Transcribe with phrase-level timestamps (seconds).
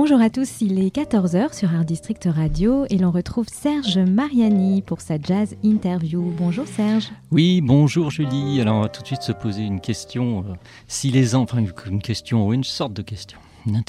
[0.00, 4.80] Bonjour à tous, il est 14h sur Art District Radio et l'on retrouve Serge Mariani
[4.80, 6.32] pour sa jazz interview.
[6.38, 7.10] Bonjour Serge.
[7.32, 8.60] Oui, bonjour Julie.
[8.60, 10.44] Alors on va tout de suite se poser une question.
[10.48, 10.54] euh,
[10.86, 13.82] si les anges, enfin une question ou une sorte de question, un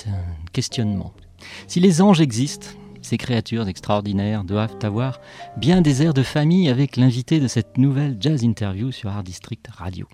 [0.52, 1.14] questionnement.
[1.67, 2.70] Si les anges existent,
[3.09, 5.19] ces créatures extraordinaires doivent avoir
[5.57, 9.65] bien des airs de famille avec l'invité de cette nouvelle jazz interview sur Art District
[9.67, 10.07] Radio.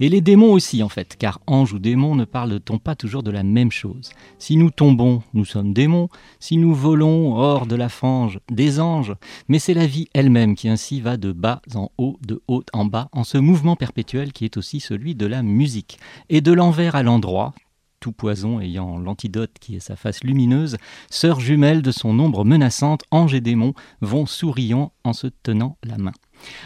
[0.00, 3.30] Et les démons aussi en fait, car ange ou démon ne parle-t-on pas toujours de
[3.30, 4.10] la même chose?
[4.38, 6.08] Si nous tombons, nous sommes démons,
[6.40, 9.14] si nous volons hors de la fange, des anges,
[9.46, 12.84] mais c'est la vie elle-même qui ainsi va de bas en haut, de haut en
[12.84, 16.00] bas, en ce mouvement perpétuel qui est aussi celui de la musique.
[16.28, 17.54] Et de l'envers à l'endroit,
[18.00, 20.78] tout poison ayant l'antidote qui est sa face lumineuse,
[21.10, 25.98] sœurs jumelles de son ombre menaçante, ange et démon, vont souriant en se tenant la
[25.98, 26.12] main.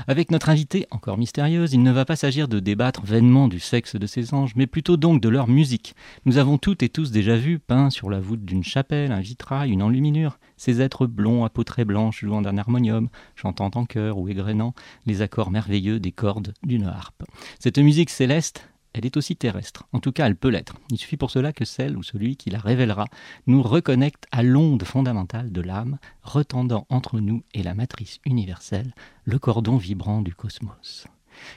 [0.07, 3.97] Avec notre invitée, encore mystérieuse, il ne va pas s'agir de débattre vainement du sexe
[3.97, 5.95] de ces anges, mais plutôt donc de leur musique.
[6.25, 9.71] Nous avons toutes et tous déjà vu, peints sur la voûte d'une chapelle, un vitrail,
[9.71, 14.19] une enluminure, ces êtres blonds à peau très blanche jouant d'un harmonium, chantant en chœur
[14.19, 14.75] ou égrénant
[15.07, 17.25] les accords merveilleux des cordes d'une harpe.
[17.59, 19.87] Cette musique céleste, elle est aussi terrestre.
[19.93, 20.77] En tout cas, elle peut l'être.
[20.91, 23.07] Il suffit pour cela que celle ou celui qui la révélera
[23.47, 29.39] nous reconnecte à l'onde fondamentale de l'âme, retendant entre nous et la matrice universelle le
[29.39, 31.07] cordon vibrant du cosmos.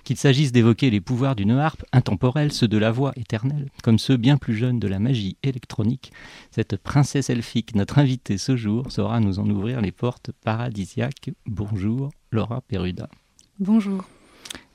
[0.03, 4.17] Qu'il s'agisse d'évoquer les pouvoirs d'une harpe intemporelle, ceux de la voix éternelle, comme ceux
[4.17, 6.11] bien plus jeunes de la magie électronique,
[6.49, 11.29] cette princesse elfique, notre invitée ce jour, saura nous en ouvrir les portes paradisiaques.
[11.45, 13.07] Bonjour, Laura Peruda.
[13.59, 14.03] Bonjour.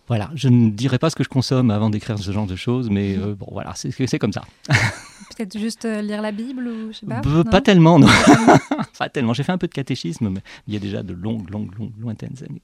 [0.08, 2.90] Voilà, je ne dirai pas ce que je consomme avant d'écrire ce genre de choses,
[2.90, 4.42] mais euh, bon, voilà, c'est comme ça.
[5.36, 7.22] Peut-être juste euh, lire la Bible ou je sais pas.
[7.50, 8.08] Pas tellement, non.
[8.98, 9.32] pas tellement.
[9.32, 11.92] J'ai fait un peu de catéchisme, mais il y a déjà de longues, longues, longues,
[11.98, 12.60] lointaines années.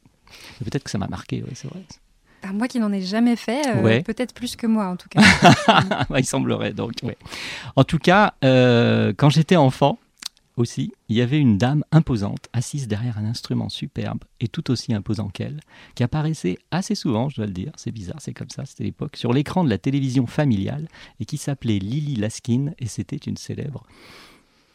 [0.63, 1.81] Peut-être que ça m'a marqué, ouais, c'est vrai.
[2.43, 4.03] Bah, moi qui n'en ai jamais fait, euh, Ouais.
[4.03, 5.23] peut-être plus que moi en tout cas.
[6.19, 7.17] il semblerait, donc, ouais.
[7.75, 9.99] En tout cas, euh, quand j'étais enfant,
[10.59, 14.93] aussi, il y avait une dame imposante, assise derrière un instrument superbe et tout aussi
[14.93, 15.61] imposant qu'elle,
[15.95, 19.17] qui apparaissait assez souvent, je dois le dire, c'est bizarre, c'est comme ça, c'était l'époque,
[19.17, 20.89] sur l'écran de la télévision familiale
[21.21, 23.85] et qui s'appelait Lily Laskin et c'était une célèbre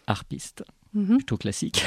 [0.07, 0.63] harpiste
[0.93, 1.17] Mhm.
[1.17, 1.83] plutôt classique.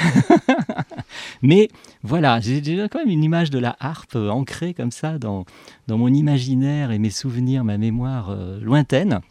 [1.41, 1.69] Mais
[2.03, 5.45] voilà, j'ai déjà quand même une image de la harpe euh, ancrée comme ça dans,
[5.87, 9.21] dans mon imaginaire et mes souvenirs, ma mémoire euh, lointaine.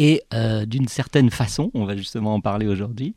[0.00, 3.14] Et euh, d'une certaine façon, on va justement en parler aujourd'hui,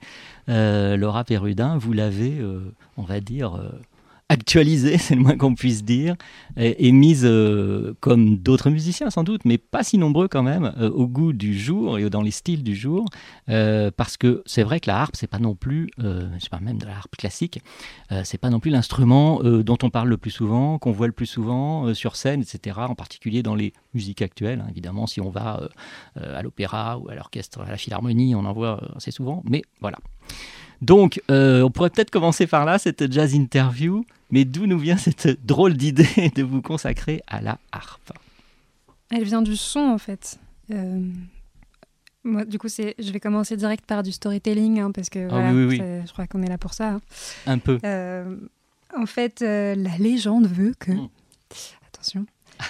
[0.50, 2.60] euh, Laura Perrudin, vous l'avez, euh,
[2.98, 3.58] on va dire,
[4.30, 6.16] actualisée, c'est le moins qu'on puisse dire,
[6.58, 10.90] et, mise, euh, comme d'autres musiciens sans doute, mais pas si nombreux quand même, euh,
[10.90, 13.06] au goût du jour et dans les styles du jour,
[13.50, 16.78] euh, parce que c'est vrai que la harpe, c'est pas non plus, je parle même
[16.78, 17.60] de la harpe classique,
[18.24, 21.26] c'est pas non plus l'instrument dont on parle le plus souvent, qu'on voit le plus
[21.26, 22.78] souvent sur scène, etc.
[22.90, 24.62] En particulier dans les musiques actuelles.
[24.62, 24.68] hein.
[24.70, 25.70] Évidemment, si on va
[26.16, 29.44] à l'opéra ou à l'orchestre, à la philharmonie, on en voit assez souvent.
[29.46, 29.98] Mais voilà.
[30.84, 34.06] Donc, euh, on pourrait peut-être commencer par là, cette jazz interview.
[34.32, 38.12] Mais d'où nous vient cette drôle d'idée de vous consacrer à la harpe
[39.12, 40.40] Elle vient du son en fait.
[40.72, 41.02] Euh,
[42.24, 45.30] Moi, du coup, c'est, je vais commencer direct par du storytelling hein, parce que Ah
[45.30, 45.78] voilà, oui, oui, oui.
[45.78, 46.94] c'est- je crois qu'on est là pour ça.
[46.94, 47.02] hein.
[47.46, 47.78] Un peu.
[47.86, 48.36] Euh,
[48.98, 50.92] en fait, euh, la légende veut que.
[50.92, 51.10] Mm.
[51.94, 52.26] Attention.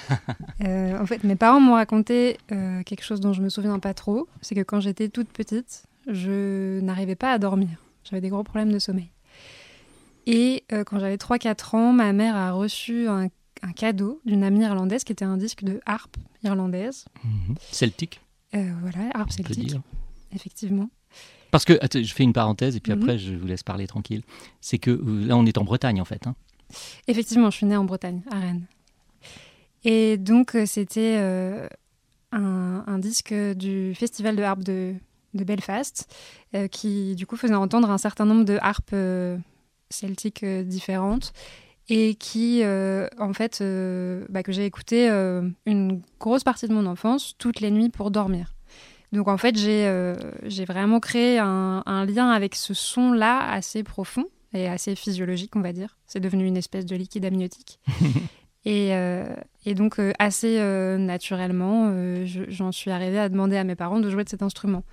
[0.64, 4.28] Euh, en fait, mes parents m'ont raconté quelque chose dont je me souviens pas trop.
[4.42, 7.70] C'est que quand j'étais toute petite, je n'arrivais pas à dormir.
[8.04, 9.10] J'avais des gros problèmes de sommeil.
[10.26, 13.28] Et euh, quand j'avais 3-4 ans, ma mère a reçu un,
[13.62, 17.06] un cadeau d'une amie irlandaise qui était un disque de harpe irlandaise.
[17.24, 17.56] Mhm.
[17.72, 18.22] Celtique,
[18.56, 19.76] Euh, voilà, harpe on celtique,
[20.34, 20.90] effectivement.
[21.52, 23.02] Parce que, attends, je fais une parenthèse et puis Mhm.
[23.02, 24.24] après je vous laisse parler tranquille.
[24.62, 26.26] C'est que euh, là on est en Bretagne en fait.
[26.28, 26.36] hein.
[27.08, 28.66] Effectivement, je suis née en Bretagne, à Rennes.
[29.84, 31.68] Et donc, c'était euh,
[32.32, 34.96] un, un disque du Festival de harpe de,
[35.34, 36.08] de Belfast,
[36.56, 39.38] euh, qui du coup faisait entendre un certain nombre de harpes euh,
[39.90, 41.34] celtiques euh, différentes,
[41.90, 43.62] et qui, en fait,
[44.30, 45.10] bah, que j'ai écouté
[45.66, 48.54] une grosse partie de mon enfance, toutes les nuits pour dormir.
[49.12, 54.28] Donc, en fait, j'ai vraiment créé un, un lien avec ce son-là assez profond.
[54.54, 55.98] et assez physiologique, on va dire.
[56.08, 57.82] C'est devenu une espèce de liquide amniotique.
[58.66, 59.26] et, euh,
[59.66, 61.94] et, donc, euh, assez euh, naturellement,
[62.26, 64.84] j'en suis arrivée à demander à mes parents de jouer de cet instrument.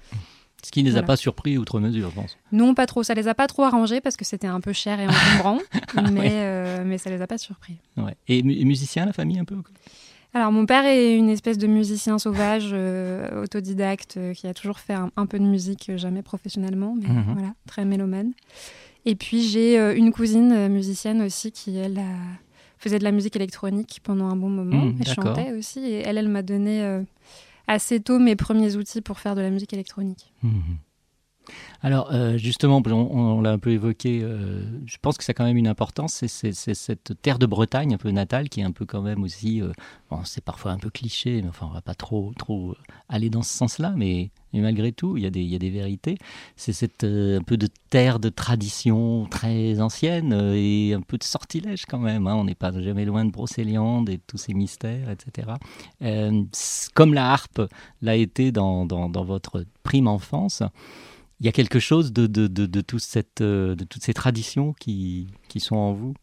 [0.63, 2.37] Ce qui ne les a pas surpris outre mesure, je pense.
[2.53, 3.03] Non, pas trop.
[3.03, 5.59] Ça les a pas trop arrangés parce que c'était un peu cher et encombrant,
[6.13, 7.77] mais, mais ça les a pas surpris.
[7.97, 8.15] Ouais.
[8.29, 9.57] Et musicien, la famille, un peu
[10.33, 14.79] alors mon père est une espèce de musicien sauvage, euh, autodidacte, euh, qui a toujours
[14.79, 17.33] fait un, peu de musique, euh, jamais professionnellement, mais mhm.
[17.33, 18.33] voilà, très mélomane.
[19.07, 21.99] Et puis j'ai une cousine musicienne aussi qui, elle,
[22.81, 24.87] faisait de la musique électronique pendant un bon moment.
[24.87, 27.01] Mhm, elle chantait aussi, et elle, elle m'a donné
[27.69, 30.33] assez tôt mes premiers outils pour faire de la musique électronique.
[30.43, 30.79] Mhm.
[31.83, 35.45] Alors, euh, justement, on, l'a un peu évoqué, euh, je pense que ça a quand
[35.45, 38.85] même une importance, c'est cette terre de Bretagne un peu natale qui est un peu
[38.85, 39.73] quand même aussi, euh,
[40.25, 42.75] c'est parfois un peu cliché, mais enfin, on va pas trop, trop
[43.09, 45.71] aller dans ce sens-là, mais, malgré tout, il y a des, il y a des
[45.71, 46.19] vérités.
[46.57, 51.87] C'est cette un peu de terre de tradition très ancienne et un peu de sortilège
[51.87, 52.27] quand même.
[52.27, 52.35] Hein.
[52.35, 55.53] on n'est pas jamais loin de Brocéliande et de tous ces mystères, etc.
[56.95, 57.63] comme la harpe
[58.03, 60.63] l'a été dans, dans votre prime enfance
[61.41, 64.75] il y a quelque chose de, de, de, de, cette, euh, de toutes ces traditions
[64.75, 66.15] qui, qui sont en vous?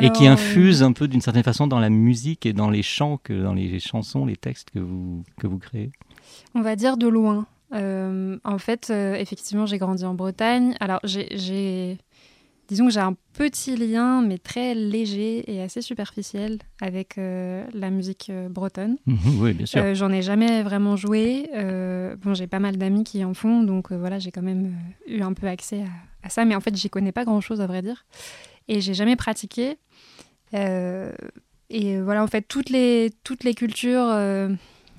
[0.00, 3.18] Et qui infusent un peu d'une certaine façon dans la musique et dans les chants,
[3.18, 5.92] que, dans les chansons, les textes que vous, que vous créez?
[6.56, 7.46] On va dire de loin.
[7.72, 10.74] Euh, en fait, euh, effectivement, j'ai grandi en Bretagne.
[10.80, 11.98] Alors, j'ai
[12.68, 17.90] disons que j'ai un petit lien, mais très léger et assez superficiel avec euh, la
[17.90, 18.96] musique euh, bretonne.
[19.06, 19.82] Mhm, oui, bien sûr.
[19.82, 21.48] Euh, j'en ai jamais vraiment joué.
[22.22, 24.74] bon, j'ai pas mal d'amis qui en font, donc voilà, j'ai quand même
[25.06, 25.84] eu un peu accès
[26.22, 28.04] à, ça, mais en fait, j'y connais pas grand-chose à vrai dire,
[28.68, 29.76] et j'ai jamais pratiqué.
[30.52, 34.12] et voilà, en fait, toutes les toutes les cultures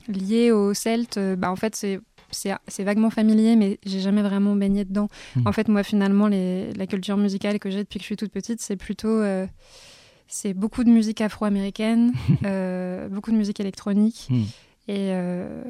[0.08, 2.00] liées aux Celtes, bah, en fait, c'est
[2.32, 5.08] c'est vaguement familier, mais j'ai jamais vraiment baigné dedans.
[5.36, 5.48] Hmm.
[5.48, 8.62] En fait, moi, finalement, la culture musicale que j'ai depuis que je suis toute petite,
[8.62, 9.08] c'est plutôt.
[9.08, 9.46] Euh,
[10.28, 12.12] c'est beaucoup de musique afro-américaine,
[12.46, 14.28] euh, beaucoup de musique électronique.
[14.30, 14.44] Hmm.
[14.90, 15.64] Et, euh,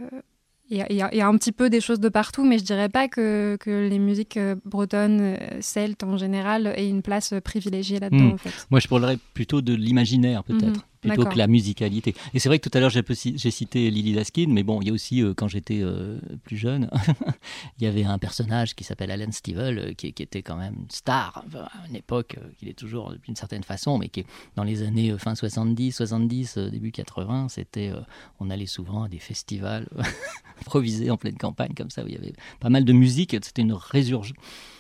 [0.69, 3.57] il y, a un petit peu des choses de partout, mais je dirais pas que,
[3.57, 8.25] que les musiques bretonnes, celtes en général, aient une place privilégiée là-dedans.
[8.25, 8.33] Hmm.
[8.33, 8.67] En fait.
[8.69, 10.65] Moi, je parlerais plutôt de l'imaginaire, peut-être.
[10.65, 12.15] Mhm plutôt que la musicalité.
[12.33, 14.89] Et c'est vrai que tout à l'heure j'ai cité Lily Laskin, mais bon, il y
[14.89, 16.89] a aussi euh, quand j'étais euh, plus jeune,
[17.79, 21.43] il y avait un personnage qui s'appelle Alan Stivell, euh, qui, était quand même star
[21.53, 25.35] à une époque, qu'il est toujours d'une certaine façon, mais qui dans les années fin
[25.35, 27.91] 70, 70, début 80, c'était,
[28.39, 29.87] on allait souvent à des festivals
[30.61, 33.31] improvisés en pleine campagne comme ça où il y avait pas mal de musique.
[33.43, 34.35] C'était une résurgence,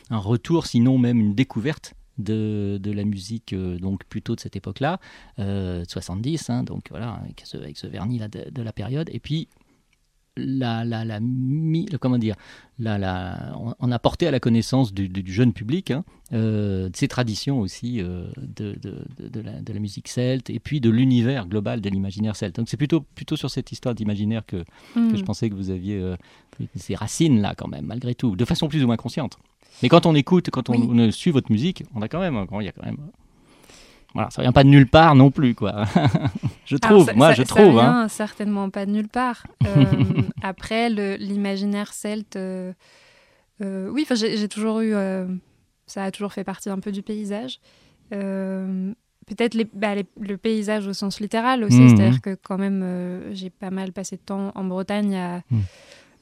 [0.09, 4.55] un retour, sinon même une découverte de, de la musique euh, donc plutôt de cette
[4.55, 4.99] époque-là,
[5.39, 9.09] euh, 70, hein, donc voilà, avec ce, avec ce vernis là de, la période.
[9.11, 9.47] Et puis
[10.35, 11.19] la, la, la,
[11.99, 12.35] comment dire,
[12.77, 16.95] la, la, on, a porté à la connaissance du, du jeune public hein, euh, de
[16.95, 20.91] ces traditions aussi euh, de, de, de, la, de, la, musique celte et puis de
[20.91, 22.55] l'univers global de l'imaginaire celte.
[22.55, 24.57] Donc c'est plutôt, plutôt sur cette histoire d'imaginaire que,
[24.93, 25.25] que, je mm.
[25.25, 26.15] pensais que vous aviez
[26.75, 29.39] ces racines là quand même, malgré tout, de façon plus ou moins consciente.
[29.81, 32.67] Mais quand on écoute, quand on, suit votre musique, on a quand même, il y
[32.69, 32.97] a quand même.
[34.13, 35.85] Voilà, ça vient pas de nulle part non plus, quoi.
[36.65, 37.73] je trouve, moi, je trouve.
[37.73, 38.07] Vient hein.
[38.07, 39.45] certainement pas de nulle part.
[39.67, 42.71] Euh, après, l'imaginaire celte, euh,
[43.61, 44.93] euh, oui, j'ai toujours eu,
[45.85, 47.59] ça a toujours fait partie un peu du paysage.
[48.09, 51.89] Peut-être bah, le paysage au sens littéral aussi, mmh.
[51.89, 55.37] c'est-à-dire que quand même, j'ai pas mal passé de temps en Bretagne à.
[55.51, 55.57] Mmh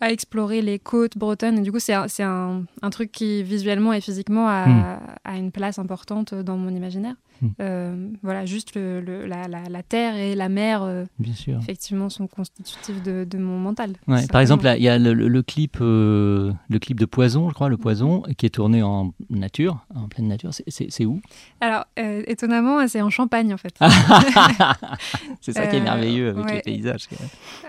[0.02, 1.60] à explorer les côtes bretonnes.
[1.60, 5.00] Et du coup, c'est un, un, un, truc qui, visuellement et physiquement, a, hmm.
[5.24, 7.16] a, une place importante dans mon imaginaire.
[7.42, 7.48] Hmm.
[7.60, 11.60] Euh, voilà, juste le, la, la, terre et la mer, euh, Bien sûr.
[11.60, 13.94] effectivement, sont constitutifs de, de mon mental.
[14.08, 17.54] Ouais, par exemple, il y a le, le clip, euh, le clip de Poison, je
[17.54, 20.51] crois, le Poison, qui est tourné en nature, en pleine nature.
[20.68, 21.22] C'est où?
[21.62, 23.75] Alors, étonnamment, c'est en Champagne, en fait.
[25.42, 27.08] c'est ça qui est merveilleux avec les paysages.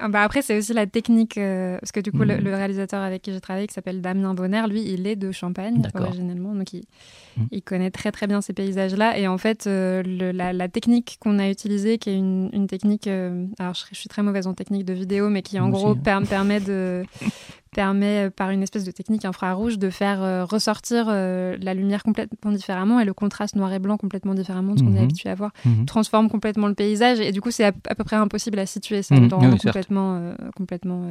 [0.00, 2.54] Ah, bah, après, c'est aussi la technique, parce que du coup, le, hmm.
[2.54, 6.54] réalisateur avec qui j'ai travaillé, qui s'appelle Damien Bonner, lui, il est de Champagne, originellement,
[6.54, 6.85] donc il,
[7.37, 7.46] hmm.
[7.50, 9.18] il connaît très très bien ces paysages-là.
[9.18, 13.75] Et en fait, euh, la, technique qu'on a utilisée, qui est une, technique, euh, alors
[13.75, 16.22] je, suis très mauvaise en technique de vidéo, mais qui en gros hein.
[16.25, 17.04] permet de
[17.72, 23.00] permet par une espèce de technique infrarouge de faire euh, ressortir la lumière complètement différemment
[23.00, 25.04] et le contraste noir et blanc complètement différemment de ce qu'on est mhm.
[25.04, 25.84] habitué à voir, mhm.
[25.84, 29.14] transforme complètement le paysage et du coup c'est à, peu près impossible à situer ça
[29.14, 29.28] mhm.
[29.28, 31.02] dans complètement complètement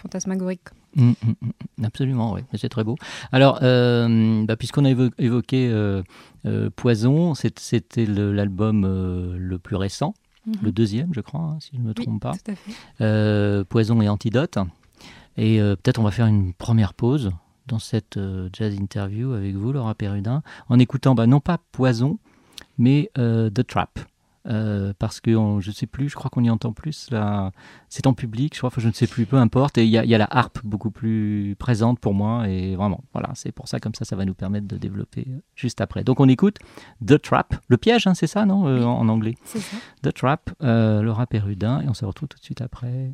[0.00, 0.68] fantasmagorique.
[0.96, 2.96] Mm, mm, mm, absolument, oui, c'est très beau.
[3.32, 6.02] Alors, euh, bah, puisqu'on a évoqué euh,
[6.46, 10.14] euh, Poison, c'était l'album le plus récent,
[10.46, 10.54] mhm.
[10.62, 13.64] le deuxième, je crois, hein, si je ne me trompe pas.
[13.64, 14.58] Poison et Antidote.
[15.36, 17.30] Et peut-être on va faire une première pause
[17.70, 22.18] dans cette euh, jazz interview avec vous, Laura Perrudin, en écoutant bah, non pas Poison,
[22.78, 24.00] mais euh, The Trap.
[24.46, 27.10] Euh, parce que je ne sais plus, je crois qu'on y entend plus.
[27.10, 27.52] Là,
[27.88, 29.78] c'est en public, je crois, je ne sais plus, peu importe.
[29.78, 32.48] Et il y, a la harpe beaucoup plus présente pour moi.
[32.48, 35.80] Et vraiment, voilà, c'est pour ça, comme ça, ça va nous permettre de développer juste
[35.80, 36.04] après.
[36.04, 36.58] Donc on écoute
[37.06, 39.34] The Trap, le piège, hein, c'est ça, non, en, anglais?
[39.44, 39.58] Ça.
[40.02, 43.12] The Trap, Laura Perrudin, et on se retrouve tout de suite après.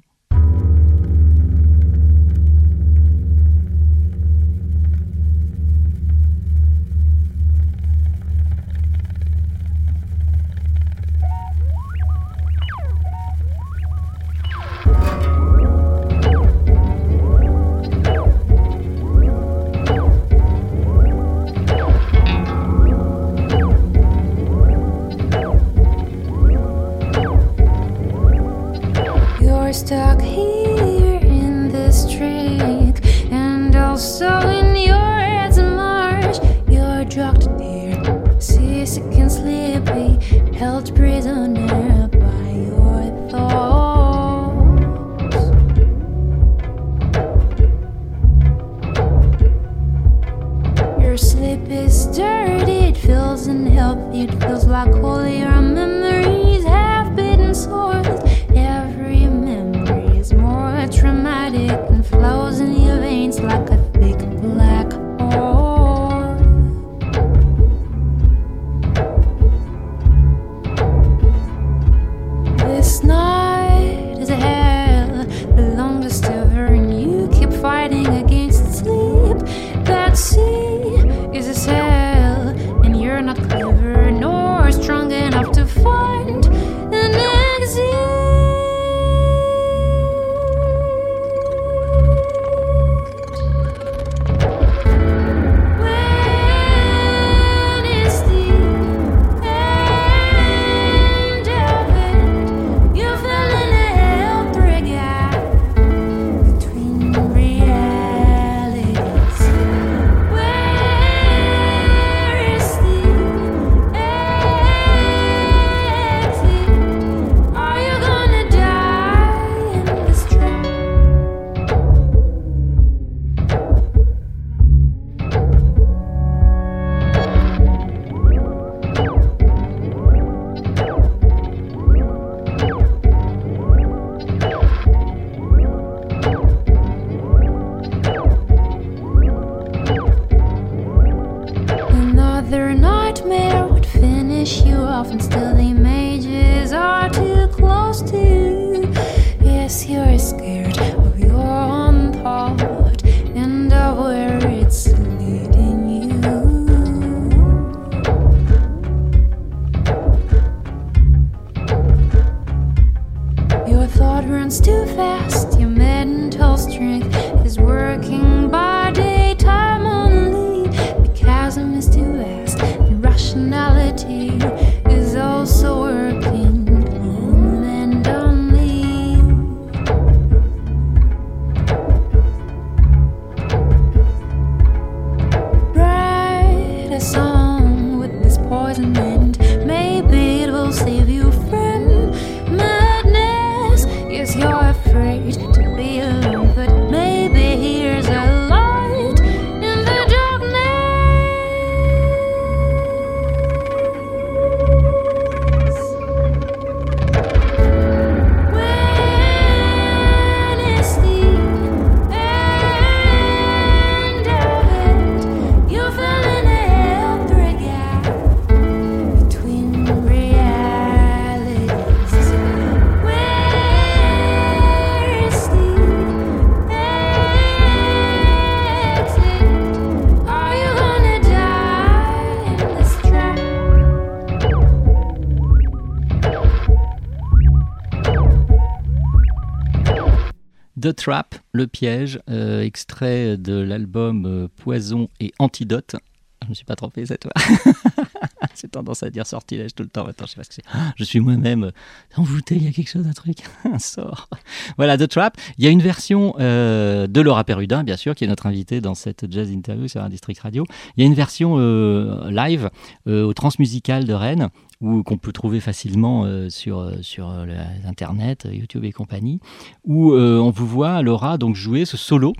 [241.06, 245.94] Trap, le piège, euh, extrait de l'album euh, Poison et Antidote.
[246.42, 247.32] Je me suis pas trompé cette fois.
[248.60, 250.06] J'ai tendance à dire sortilège tout le temps.
[250.06, 250.64] Attends, je sais pas ce que c'est.
[250.72, 251.70] Ah, Je suis moi-même euh,
[252.16, 252.56] envoûté.
[252.56, 254.28] Il y a quelque chose, un truc, un sort.
[254.76, 255.36] Voilà, The Trap.
[255.58, 258.80] Il y a une version euh, de Laura Perrudin, bien sûr, qui est notre invitée
[258.80, 260.64] dans cette jazz interview sur un district radio.
[260.96, 262.70] Il y a une version euh, live
[263.06, 264.48] euh, au Transmusical de Rennes
[264.80, 267.46] ou qu'on peut trouver facilement euh, sur, euh, sur euh,
[267.86, 269.40] Internet, YouTube et compagnie,
[269.84, 272.34] où on vous voit, Laura, donc jouer ce solo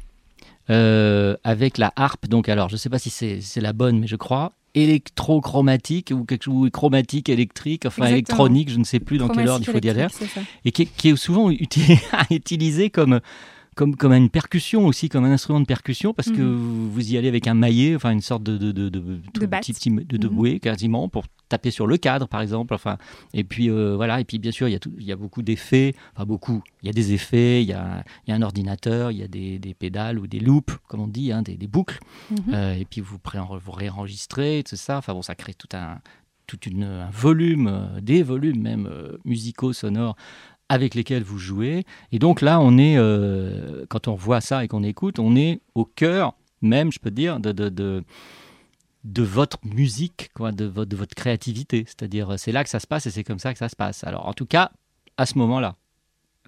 [0.68, 2.26] avec la harpe.
[2.28, 6.24] Donc, alors, je ne sais pas si c'est la bonne, mais je crois électrochromatique ou
[6.24, 8.16] quelque chose chromatique électrique, enfin Exactement.
[8.46, 9.96] électronique, je ne sais plus dans quel ordre il faut dire
[10.66, 11.98] et qui est, qui est souvent uti-
[12.30, 13.20] utilisé comme
[13.76, 16.54] comme, comme une percussion aussi, comme un instrument de percussion, parce que Mhm.
[16.56, 18.88] vous, vous y allez avec un maillet, enfin une sorte de, de, de,
[19.60, 20.34] petit, petit- de, Mhm.
[20.34, 22.74] bouée quasiment, pour taper sur le cadre par exemple.
[22.74, 22.96] Enfin,
[23.34, 25.16] et puis euh, voilà, et puis bien sûr, il y a, tout- il y a
[25.16, 28.36] beaucoup d'effets, enfin beaucoup, il y a des effets, il y a, il y a
[28.36, 31.42] un ordinateur, il y a des, des pédales ou des loops, comme on dit, hein,
[31.42, 32.54] des, des boucles, Mhm.
[32.54, 33.18] Euh, et puis vous,
[33.64, 35.98] vous réenregistrez, tout ça, enfin bon, ça crée tout un,
[36.46, 38.88] tout une, un volume, euh, des volumes même
[39.24, 40.16] musicaux, sonores
[40.68, 41.84] avec lesquels vous jouez.
[42.12, 45.60] Et donc là, on est, euh, quand on voit ça et qu'on écoute, on est
[45.74, 48.02] au cœur même, je peux dire, de, de, de,
[49.04, 51.84] de votre musique, quoi, de, votre, de votre créativité.
[51.86, 54.02] C'est-à-dire, c'est là que ça se passe et c'est comme ça que ça se passe.
[54.04, 54.70] Alors, en tout cas,
[55.16, 55.76] à ce moment-là.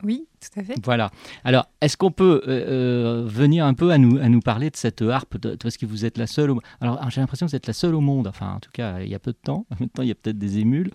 [0.04, 0.74] Oui, tout à fait.
[0.84, 1.10] Voilà.
[1.44, 4.76] Alors, est-ce qu'on peut euh, euh, venir un peu à nous, à nous parler de
[4.76, 5.36] cette harpe?
[5.38, 6.50] De- Parce que vous êtes la seule.
[6.52, 6.60] Au...
[6.80, 8.28] Alors, j'ai l'impression que vous êtes la seule au monde.
[8.28, 9.66] Enfin, en tout cas, il y a peu de temps.
[9.80, 10.90] Maintenant, il y a peut-être des émules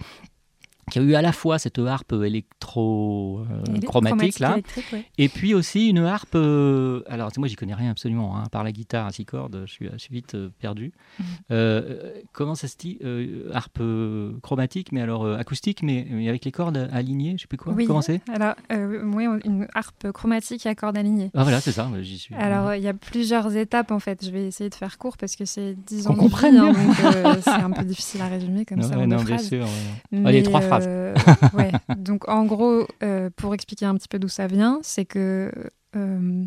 [0.91, 4.57] qui a eu à la fois cette harpe électro-chromatique Chromatique, là,
[4.91, 5.05] ouais.
[5.17, 6.35] et puis aussi une harpe.
[6.35, 9.71] euh, alors moi j'y connais rien absolument, hein, par la guitare à six cordes, je
[9.71, 10.91] suis, je suis vite euh, perdu.
[11.19, 11.25] Mhm.
[11.51, 16.27] Euh, comment ça se dit euh, Harpe euh, chromatique, mais alors euh, acoustique, mais, mais
[16.29, 17.73] avec les cordes alignées, je sais plus quoi.
[17.73, 17.85] Oui.
[17.85, 18.21] Comment c'est?
[18.33, 21.31] Alors, euh, oui, on- une harpe chromatique à cordes alignées.
[21.33, 22.35] Ah voilà, c'est ça, j'y suis.
[22.35, 24.25] Alors, il y a plusieurs étapes en fait.
[24.25, 26.59] Je vais essayer de faire court parce que c'est 10 Qu'on ans de comprenne vie,
[26.59, 29.23] hein, donc euh, c'est un peu difficile à résumer comme ça Ouais, en deux non,
[29.23, 29.47] bien phrases.
[29.47, 29.69] sûr, ouais.
[30.11, 31.15] Mais, Allez, trois euh,
[31.53, 31.71] ouais.
[31.97, 35.51] Donc, en gros, euh, pour expliquer un petit peu d'où ça vient, c'est que
[35.95, 36.43] euh,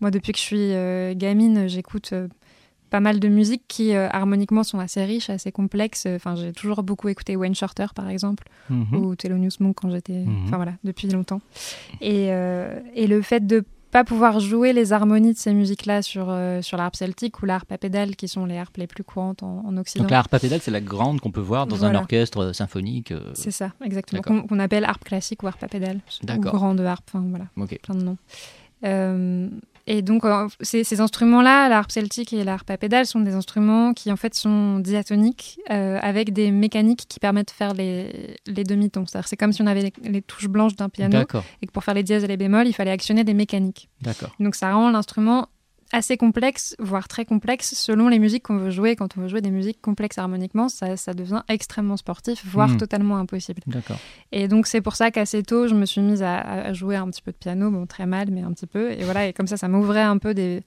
[0.00, 2.14] moi, depuis que je suis gamine, j'écoute
[2.88, 6.06] pas mal de musiques qui euh, harmoniquement sont assez riches, assez complexes.
[6.06, 8.94] Enfin, j'ai toujours beaucoup écouté Wayne Shorter, par exemple, Mhm.
[8.96, 10.44] ou Thelonious Monk quand j'étais, Mhm.
[10.44, 11.40] enfin voilà, depuis longtemps.
[12.00, 16.26] Et, euh, et le fait de pas pouvoir jouer les harmonies de ces musiques-là sur,
[16.28, 19.42] euh, sur l'harpe celtique ou l'harpe à pédale, qui sont les harpes les plus courantes
[19.42, 20.04] en, en Occident.
[20.04, 21.98] Donc la harpe à pédale, c'est la grande qu'on peut voir dans Voilà.
[21.98, 23.12] un orchestre euh, symphonique.
[23.12, 24.22] euh, C'est ça, exactement.
[24.22, 26.00] Qu'on appelle harpe classique ou harpe à pédale.
[26.22, 26.52] Ou D'accord.
[26.54, 27.46] grande harpe, enfin voilà,
[27.82, 28.18] plein de noms.
[28.84, 29.48] Euh,
[29.88, 33.20] et donc, euh, ces, ces instruments-là, la harpe celtique et la harpe à pédale, sont
[33.20, 37.72] des instruments qui en fait sont diatoniques euh, avec des mécaniques qui permettent de faire
[37.72, 39.06] les, les demi-tons.
[39.06, 41.20] C'est-à-dire, c'est comme si on avait les, les touches blanches d'un piano
[41.62, 43.88] et que pour faire les dièses et les bémols, il fallait actionner des mécaniques.
[44.02, 44.34] d'accord.
[44.40, 45.48] Donc, ça rend l'instrument
[45.92, 48.96] assez complexe, voire très complexe, selon les musiques qu'on veut jouer.
[48.96, 52.76] Quand on veut jouer des musiques complexes harmoniquement, ça, ça devient extrêmement sportif, voire Hmm.
[52.78, 53.62] totalement impossible.
[54.32, 57.08] Et donc c'est pour ça qu'assez tôt, je me suis mise à, à jouer un
[57.10, 58.90] petit peu de piano, bon très mal, mais un petit peu.
[58.90, 60.62] Et voilà, et comme ça, ça m'ouvrait un peu des,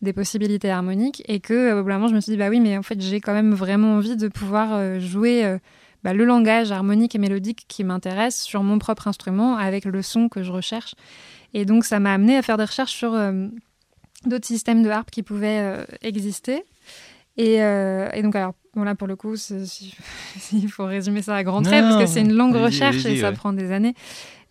[0.00, 1.22] des possibilités harmoniques.
[1.26, 2.82] Et que euh, au bout d'un moment, je me suis dit, bah oui, mais en
[2.82, 5.58] fait, j'ai quand même vraiment envie de pouvoir euh, jouer euh,
[6.04, 10.28] bah, le langage harmonique et mélodique qui m'intéresse sur mon propre instrument, avec le son
[10.28, 10.94] que je recherche.
[11.54, 13.48] Et donc ça m'a amené à faire des recherches sur euh,
[14.26, 16.64] d'autres systèmes de harpe qui pouvaient euh, exister.
[17.36, 19.34] Et, euh, et donc, alors, bon, là, pour le coup,
[20.52, 23.30] il faut résumer ça à grands traits, parce que c'est une longue recherche et ça
[23.30, 23.34] ouais.
[23.34, 23.94] prend des années.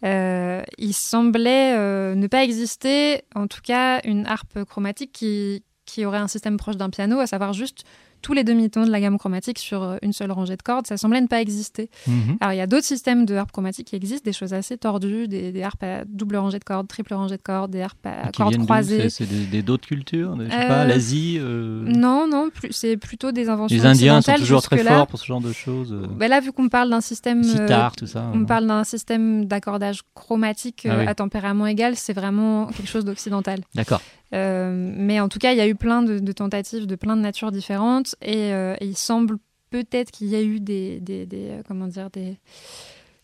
[0.04, 6.06] Euh, il semblait euh, ne pas exister, en tout cas, une harpe chromatique qui, qui
[6.06, 7.84] aurait un système proche d'un piano, à savoir juste
[8.22, 10.88] tous les demi-tons de la gamme chromatique sur euh, une seule rangée de cordes.
[10.88, 11.90] Ça semblait ne pas exister.
[12.08, 12.38] Mhm.
[12.40, 15.28] Alors, il y a d'autres systèmes de harpe chromatique qui existent, des choses assez tordues,
[15.28, 18.28] des, des harpes à double rangée de cordes, triple rangée de cordes, des harpes à
[18.32, 19.10] Qui cordes croisées.
[19.10, 21.38] C'est des d'autres cultures, je sais Euh, pas, l'Asie.
[21.40, 25.26] euh, Non, non, c'est plutôt des inventions Les Indiens sont toujours très forts pour ce
[25.26, 25.92] genre de choses.
[25.94, 28.30] euh, Bah là, vu qu'on parle d'un système, euh, Sitar, tout ça.
[28.34, 31.08] on euh, parle d'un système d'accordage chromatique Ah euh, oui.
[31.08, 33.60] à tempérament égal, c'est vraiment quelque chose d'occidental.
[33.76, 34.02] D'accord.
[34.34, 37.22] Euh, mais en tout cas, il y a eu plein de, tentatives de plein de
[37.22, 39.38] natures différentes et, euh, et il semble
[39.70, 42.38] peut-être qu'il y a eu des, des, des, euh, comment dire des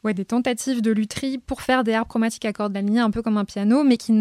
[0.07, 3.21] ouais, des tentatives de lutherie pour faire des harpes chromatiques à cordes alignées, un peu
[3.21, 4.11] comme un piano, mais qui,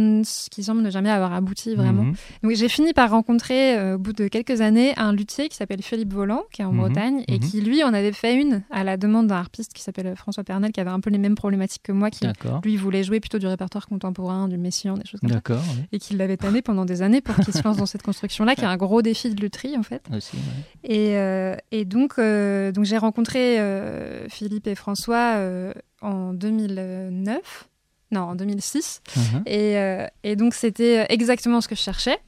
[0.51, 2.03] qui semblent ne jamais avoir abouti vraiment.
[2.05, 2.15] Mhm.
[2.43, 5.83] Donc j'ai fini par rencontrer euh, au bout de quelques années un luthier qui s'appelle
[5.83, 7.41] Philippe Volant, qui est en Mhm, Bretagne, et mhm.
[7.41, 10.73] qui lui en avait fait une à la demande d'un harpiste qui s'appelle François Pernel,
[10.73, 12.27] qui avait un peu les mêmes problématiques que moi, qui
[12.65, 16.15] lui voulait jouer plutôt du répertoire contemporain, du Messiaen, des choses comme ça, et qui
[16.17, 18.77] l'avait tanné pendant des années pour qu'il se lance dans cette construction-là, qui est un
[18.77, 20.03] gros défi de lutherie en fait.
[20.15, 20.95] Aussi, ouais.
[20.97, 27.69] Et, euh, et donc, euh, donc j'ai rencontré euh, Philippe et François euh, en 2009,
[28.13, 29.03] non, en 2006.
[29.17, 29.43] Mhm.
[29.47, 32.19] Et, euh, et donc, c'était exactement ce que je cherchais.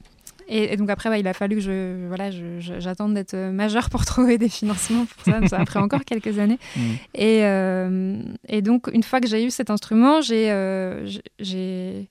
[0.49, 3.89] Et, et donc, après, bah, il a fallu que je, voilà, j'attende d'être euh, majeure
[3.89, 5.47] pour trouver des financements pour ça.
[5.47, 6.59] Ça a pris encore quelques années.
[6.75, 6.97] Mhm.
[7.15, 11.09] Et, euh, et donc, une fois que j'ai eu cet instrument, euh,
[11.39, 12.09] j'ai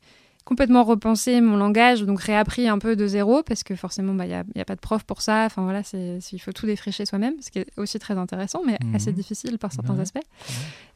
[0.49, 4.29] complètement repensé mon langage, donc réappris un peu de zéro, parce que forcément, bah, il
[4.31, 5.45] n'y a, a pas de prof pour ça.
[5.45, 8.79] Enfin, voilà, c'est, il faut tout défricher soi-même, ce qui est aussi très intéressant, mais
[8.83, 8.95] Mhm.
[8.95, 10.01] assez difficile par certains Ouais.
[10.01, 10.23] aspects.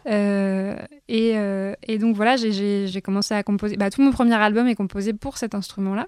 [0.06, 0.74] Euh,
[1.08, 3.76] et, euh, et donc, voilà, j'ai, commencé à composer.
[3.76, 6.06] Bah, tout mon premier album est composé pour cet instrument-là.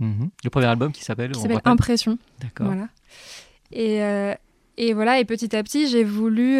[0.00, 0.30] Mhm.
[0.42, 2.18] Le premier album qui s'appelle qui s'appelle Impression.
[2.40, 2.66] D'accord.
[2.66, 2.88] Voilà.
[3.70, 4.34] Et, euh,
[4.78, 6.58] et voilà, et petit à petit, j'ai voulu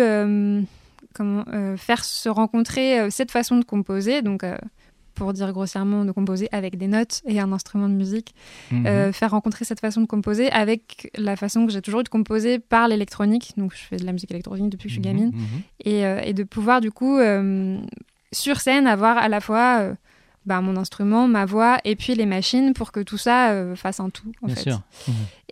[1.13, 1.45] comment,
[1.77, 4.45] faire se rencontrer cette façon de composer, donc
[5.21, 8.35] pour dire grossièrement de composer avec des notes et un instrument de musique,
[8.73, 8.87] Mhm.
[8.87, 12.09] euh, faire rencontrer cette façon de composer avec la façon que j'ai toujours eu de
[12.09, 15.19] composer par l'électronique, donc je fais de la musique électronique depuis que je suis Mhm,
[15.19, 15.61] gamine, mhm.
[15.85, 17.79] et, euh, et de pouvoir du coup euh,
[18.33, 19.95] sur scène avoir à la fois
[20.47, 24.09] bah, mon instrument, ma voix et puis les machines pour que tout ça fasse un
[24.09, 24.63] tout en Bien fait.
[24.71, 24.81] sûr.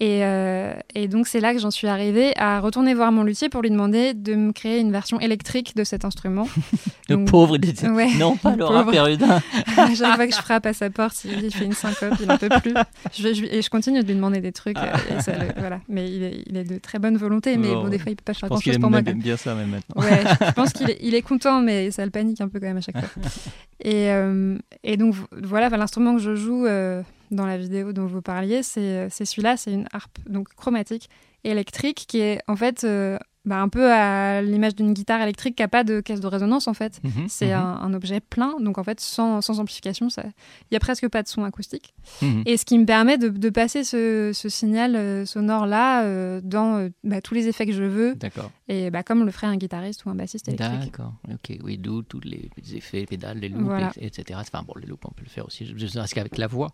[0.00, 3.48] Et, euh, et donc c'est là que j'en suis arrivée à retourner voir mon luthier
[3.48, 6.46] pour lui demander de me créer une version électrique de cet instrument.
[7.08, 8.80] Le Donc- pauvre, il était- Ouais, non pas le Laura
[9.76, 12.36] à chaque fois que je frappe à sa porte, il, fait une syncope, il en
[12.36, 12.74] peut plus.
[13.16, 14.76] Je, je et je continue de lui demander des trucs.
[14.76, 15.80] et ça le- voilà.
[15.88, 18.16] Mais il est, il est de très bonne volonté, mais Bon, bon, des fois il
[18.16, 18.98] peut pas faire Je pense grand qu'il chose aime pour moi.
[18.98, 19.22] même quand même.
[19.22, 20.02] bien ça même maintenant.
[20.02, 22.60] Ouais, je- je pense qu'il est, il est content, mais ça le panique un peu
[22.60, 23.22] quand même à chaque fois.
[23.80, 27.00] Et, euh, et donc vo- voilà, l'instrument que je joue euh,
[27.30, 31.08] dans la vidéo dont vous parliez, c'est c'est celui-là, c'est une harpe donc chromatique
[31.44, 35.62] électrique qui est en fait euh, bah, un peu à l'image d'une guitare électrique qui
[35.62, 37.00] n'a pas de caisse de résonance en fait.
[37.02, 40.32] Mhm, C'est mhm, un, un objet plein, donc en fait sans, sans amplification, il
[40.70, 41.94] n'y a presque pas de son acoustique.
[42.22, 42.42] mhm.
[42.46, 46.76] Et ce qui me permet de, de passer ce, ce signal euh, sonore-là euh, dans
[46.76, 48.50] euh, bah, tous les effets que je veux, D'accord.
[48.68, 50.92] et bah, comme le ferait un guitariste ou un bassiste électrique.
[50.92, 51.14] D'accord.
[51.32, 51.56] Ok.
[51.62, 53.90] Oui, d'où tous les effets, les pédales, les loops, Voilà.
[54.00, 54.38] etc.
[54.42, 55.66] Enfin bon, les loops, on peut le faire aussi.
[55.66, 56.70] Je ne sais qu'avec la voix,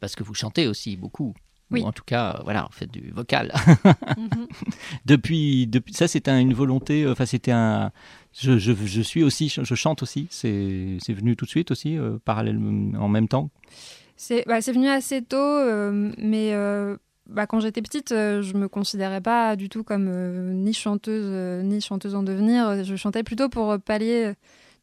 [0.00, 1.34] parce que vous chantez aussi beaucoup.
[1.70, 1.80] Oui.
[1.82, 3.52] Ou en tout cas, voilà, vous faites du vocal.
[4.18, 4.46] Mhm.
[5.06, 7.04] depuis, depuis, ça, c'était un- une volonté.
[7.04, 7.90] euh, Enfin, c'était un.
[8.32, 10.26] Je, je, je suis aussi, je chante aussi.
[10.30, 13.50] C'est, c'est venu tout de suite aussi, euh, parallèlement, en même temps.
[14.16, 16.96] C'est bah, c'est venu assez tôt, euh, mais euh,
[17.28, 20.08] bah, quand j'étais petite, je me considérais pas du tout comme
[20.52, 22.84] ni chanteuse ni chanteuse en devenir.
[22.84, 24.34] Je chantais plutôt pour pallier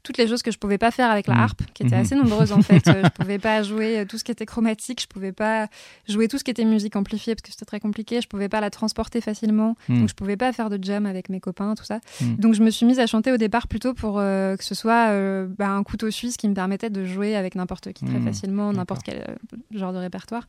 [0.03, 1.39] toutes les choses que je pouvais pas faire avec la Mhm.
[1.41, 2.01] harpe, qui étaient Mhm.
[2.01, 2.81] assez nombreuses en fait.
[2.97, 5.67] Euh, je pouvais pas jouer euh, tout ce qui était chromatique, je pouvais pas
[6.09, 8.19] jouer tout ce qui était musique amplifiée parce que c'était très compliqué.
[8.21, 9.99] Je pouvais pas la transporter facilement, Mhm.
[9.99, 11.99] donc je pouvais pas faire de jam avec mes copains, tout ça.
[12.21, 12.35] Mhm.
[12.37, 15.09] Donc je me suis mise à chanter au départ plutôt pour euh, que ce soit
[15.09, 18.73] euh, bah, un couteau suisse qui me permettait de jouer avec n'importe qui très facilement,
[18.73, 20.47] n'importe quel euh, genre de répertoire.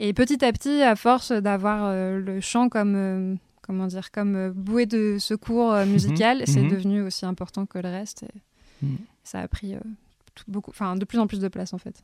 [0.00, 5.18] Et petit à petit, à force d'avoir le chant comme comment dire comme bouée de
[5.18, 6.70] secours euh, musical, c'est mhm.
[6.70, 8.24] devenu aussi important que le reste.
[9.24, 9.80] Ça a pris euh,
[10.34, 12.02] tout- beaucoup, enfin de plus en plus de place en fait.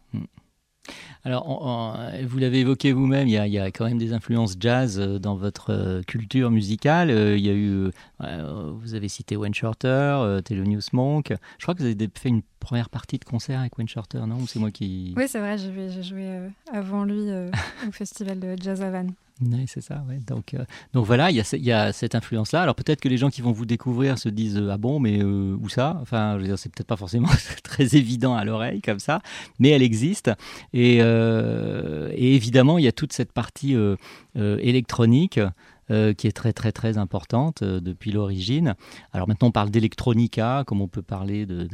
[1.24, 3.96] Alors, on- on- vous l'avez évoqué vous-même, il y, a, il y a quand même
[3.96, 7.08] des influences jazz euh, dans votre euh, culture musicale.
[7.10, 11.32] Euh, Il y a eu, euh, vous avez cité Wayne Shorter, euh, Thelonious Monk.
[11.58, 14.36] Je crois que vous avez fait une première partie de concert avec Wayne Shorter, non?
[14.36, 15.14] Ou c'est moi qui...
[15.16, 17.50] Oui, c'est vrai, j'ai joué euh, avant lui euh,
[17.88, 19.14] au festival de Jazz Havane.
[19.40, 20.04] Oui, c'est ça.
[20.08, 20.18] ouais.
[20.26, 22.62] Donc, euh, donc voilà, il y, y a cette influence-là.
[22.62, 25.18] Alors peut-être que les gens qui vont vous découvrir se disent euh, ah bon, mais
[25.20, 25.98] euh, où ça?
[26.00, 27.28] Enfin, je c'est peut-être pas forcément
[27.64, 29.20] très évident à l'oreille comme ça,
[29.58, 30.30] mais elle existe.
[30.72, 33.76] Et, et évidemment, il y a toute cette partie
[34.36, 35.40] électronique.
[35.88, 38.74] qui est très très très importante depuis l'origine.
[39.12, 41.68] Alors maintenant on parle d'électronica, comme on peut parler de,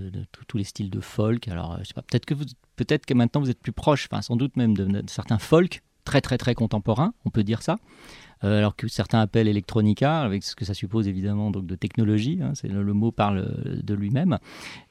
[0.48, 1.46] tous- les styles de folk.
[1.48, 2.34] Alors euh, je sais pas, peut-être que
[2.76, 6.20] peut-être que maintenant vous êtes plus proche, enfin sans doute même de certains folk très
[6.20, 7.76] très très contemporains, on peut dire ça.
[8.42, 12.38] Euh, alors que certains appellent electronica, avec ce que ça suppose évidemment donc de technologie,
[12.42, 14.38] hein, c'est le, le mot parle euh, de lui-même.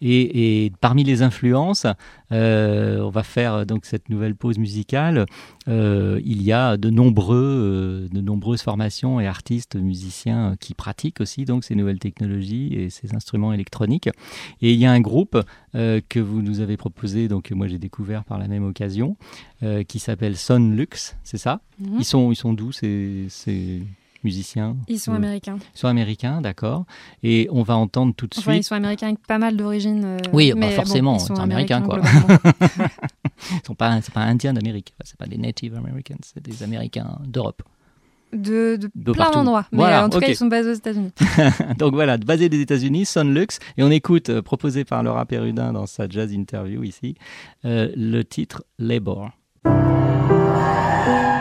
[0.01, 1.87] Et, et parmi les influences,
[2.31, 5.25] euh, on va faire donc cette nouvelle pause musicale.
[5.67, 11.63] Il y a de nombreux, de nombreuses formations et artistes, musiciens qui pratiquent aussi donc
[11.63, 14.09] ces nouvelles technologies et ces instruments électroniques.
[14.61, 15.37] Et il y a un groupe
[15.75, 19.15] euh, que vous nous avez proposé, donc que moi j'ai découvert par la même occasion,
[19.61, 21.61] euh, qui s'appelle Sonlux, c'est ça?
[21.79, 21.97] Mhm.
[21.99, 23.81] Ils sont, ils sont d'où ces, ces
[24.23, 25.57] musiciens Ils sont Euh, américains.
[25.75, 26.83] Ils sont américains, d'accord.
[27.23, 28.65] Et on va entendre tout de Enfin, ils suite.
[28.67, 30.03] sont américains avec pas mal d'origines.
[30.03, 32.01] euh, Oui, bah mais forcément, bon, ils sont c'est américain, quoi.
[33.51, 37.17] Ils sont pas, c'est pas indiens d'Amérique, c'est pas des Native Americans, c'est des Américains
[37.25, 37.63] d'Europe.
[38.33, 39.65] De, de, De plein d'endroits.
[39.71, 41.11] Mais Voilà, en tout cas, ils sont basés aux États-Unis.
[41.79, 43.47] Donc voilà, basé des États-Unis, Sonlux,
[43.77, 47.15] et on écoute, euh, proposé par Laura Perrudin dans sa jazz interview ici,
[47.63, 49.31] le titre Labor.
[49.63, 51.38] Labor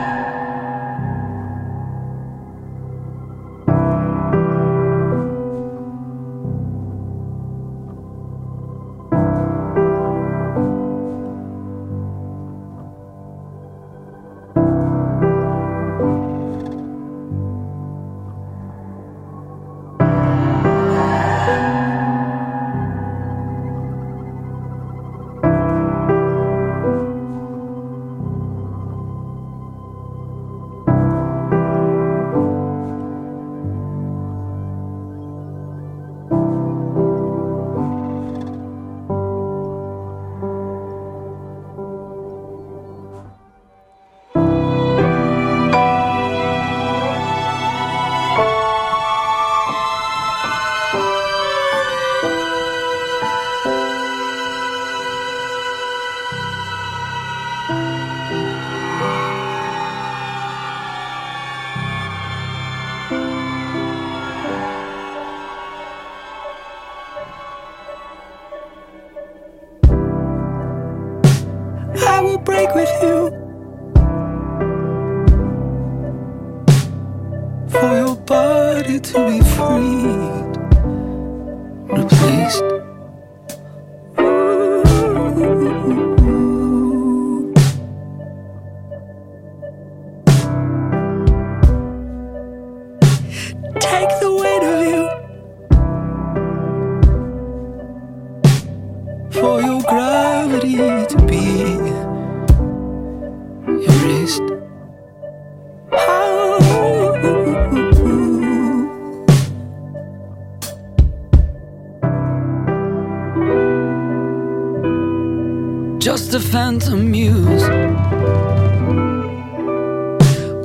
[116.86, 117.68] A muse.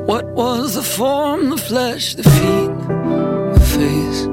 [0.05, 2.71] What was the form, the flesh, the feet,
[3.55, 4.32] the face?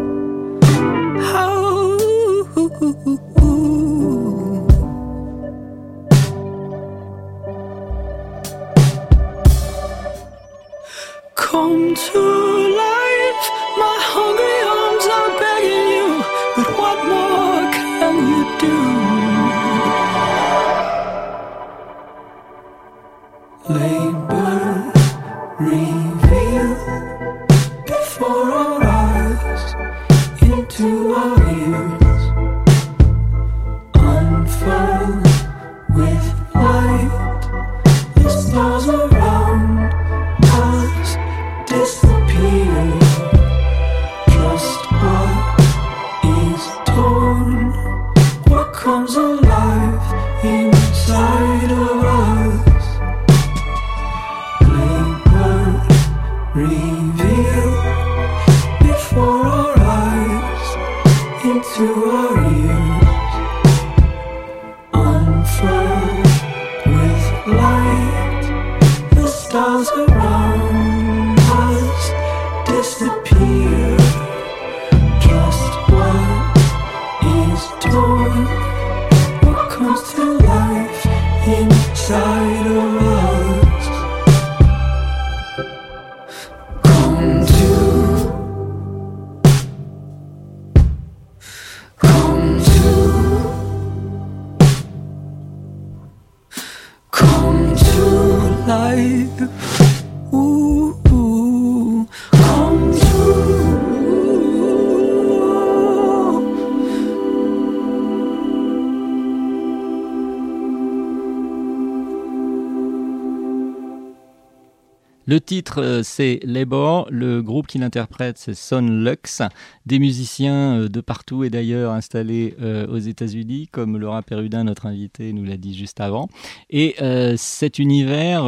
[115.30, 117.06] Le titre, euh, c'est Labor.
[117.08, 119.42] Le groupe qui l'interprète, c'est Son Lux.
[119.86, 124.86] Des musiciens euh, de partout et d'ailleurs installés euh, aux États-Unis, comme Laura Perrudin, notre
[124.86, 126.28] invité, nous l'a dit juste avant.
[126.68, 126.96] Et
[127.36, 128.44] cet univers.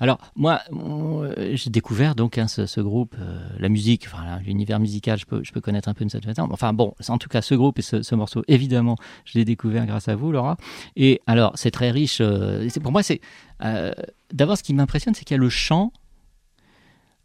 [0.00, 0.60] alors, moi,
[1.54, 3.16] j'ai découvert donc hein, ce, groupe,
[3.58, 4.06] la musique,
[4.44, 6.46] l'univers musical, je peux, connaître un peu de cette façon.
[6.50, 9.86] Enfin, bon, en tout cas, ce groupe et ce, ce morceau, évidemment, je l'ai découvert
[9.86, 10.58] grâce à vous, Laura.
[10.94, 12.20] Et alors, c'est très riche.
[12.82, 13.20] pour moi, c'est.
[14.32, 15.92] D'abord, ce qui m'impressionne, c'est qu'il y a le chant.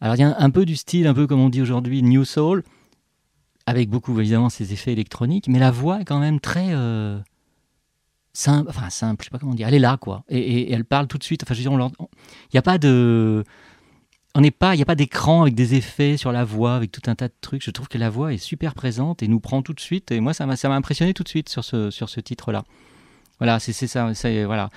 [0.02, 2.24] Alors, il y a un, peu du style, un peu comme on dit aujourd'hui, New
[2.24, 2.64] Soul,
[3.66, 6.68] avec beaucoup, évidemment, ces effets électroniques, mais la voix est quand même très.
[6.72, 7.20] euh,
[8.38, 10.24] simple, enfin simple, je sais pas comment dire, elle est là, quoi.
[10.30, 11.44] Et, elle parle tout de suite.
[11.44, 13.44] Enfin, je veux dire, il n'y a pas de.
[14.36, 16.92] On n'est pas, il n'y a pas d'écran avec des effets sur la voix, avec
[16.92, 17.64] tout un tas de trucs.
[17.64, 20.12] Je trouve que la voix est super présente et nous prend tout de suite.
[20.12, 22.64] Et moi, ça m'a, ça m'a impressionné tout de suite sur ce, sur ce titre-là.
[23.40, 24.12] Voilà, c'est, ça.
[24.46, 24.70] voilà.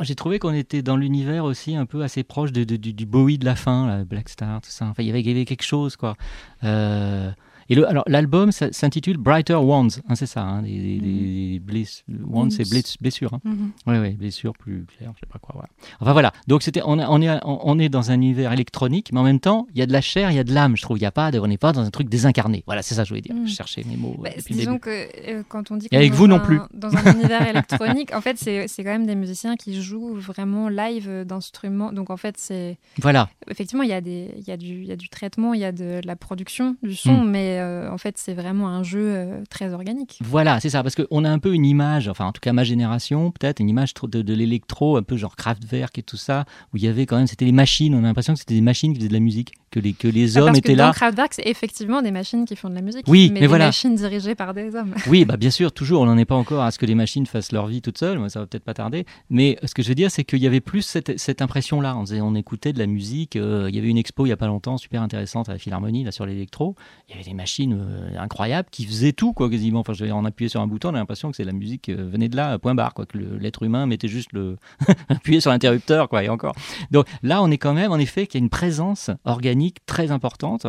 [0.00, 3.38] J'ai trouvé qu'on était dans l'univers aussi un peu assez proche de- du, du Bowie
[3.38, 4.86] de la fin, là, Black Star, tout ça.
[4.86, 6.16] Enfin, il y avait, il y avait quelque chose, quoi.
[6.64, 7.30] Euh,
[7.68, 10.42] et le, alors, l'album s'intitule Brighter Wands, hein, c'est ça.
[10.42, 13.34] Hein, des, des bless- wands, c'est bless- blessure.
[13.34, 13.40] Hein.
[13.44, 13.70] Mhm.
[13.86, 15.52] Oui, oui, blessure plus claire, je sais pas quoi.
[15.54, 15.68] Voilà.
[16.00, 19.20] Enfin voilà, donc c'était, on, est- on, est, on est dans un univers électronique, mais
[19.20, 20.82] en même temps, il y a de la chair, il y a de l'âme, je
[20.82, 20.98] trouve.
[20.98, 22.62] Il y a pas de, on n'est pas dans un truc désincarné.
[22.66, 23.34] Voilà, c'est ça que je voulais dire.
[23.34, 23.46] Mm.
[23.46, 24.80] Je cherchais mes mots euh, Bah, depuis le disons début.
[24.80, 26.60] que euh, quand on dit Et avec qu'on est vous dans non un- plus.
[26.74, 31.06] dans un univers électronique, en fait, c'est quand même des musiciens qui jouent vraiment live
[31.08, 31.92] euh, d'instruments.
[31.92, 33.28] Donc en fait, c'est Voilà.
[33.50, 35.60] effectivement il y a des, il y a du, il y a du traitement, il
[35.60, 37.30] y a de la production du son, Mm.
[37.54, 40.18] Mais euh, en fait, c'est vraiment un jeu euh, très organique.
[40.22, 42.64] Voilà, c'est ça, parce qu'on a un peu une image, enfin en tout cas ma
[42.64, 46.76] génération, peut-être, une image de, de l'électro, un peu genre Kraftwerk et tout ça, où
[46.76, 48.92] il y avait quand même, c'était les machines, on a l'impression que c'était des machines
[48.92, 50.86] qui faisaient de la musique, que les, que les Ah, hommes Parce étaient que là.
[50.88, 53.46] dans Kraftwerk, c'est effectivement des machines qui font de la musique, Oui, mais, mais des
[53.46, 53.66] voilà.
[53.66, 54.94] machines dirigées par des hommes.
[55.08, 57.26] Oui, bah bien sûr, toujours, on n'en est pas encore à ce que les machines
[57.26, 59.04] fassent leur vie toutes seules, moi, ça va peut-être pas tarder.
[59.30, 61.96] Mais ce que je veux dire, c'est qu'il y avait plus cette, cette impression-là.
[61.96, 63.36] On, on écoutait de la musique.
[63.36, 65.58] euh, il y avait une expo il y a pas longtemps, super intéressante à la
[65.58, 66.74] Philharmonie, là sur l'électro.
[67.08, 69.80] Il y avait des machines euh, incroyables qui faisaient tout, quoi, quasiment.
[69.80, 72.08] Enfin, je on appuyait sur un bouton, on a l'impression que c'est la musique euh,
[72.10, 74.56] venait de là, point barre, quoi, que l'être humain mettait juste le
[75.10, 76.54] appuyé sur l'interrupteur, quoi, et encore.
[76.90, 80.10] Donc là, on est quand même, en effet, qu'il y a une présence organique très
[80.10, 80.66] importante,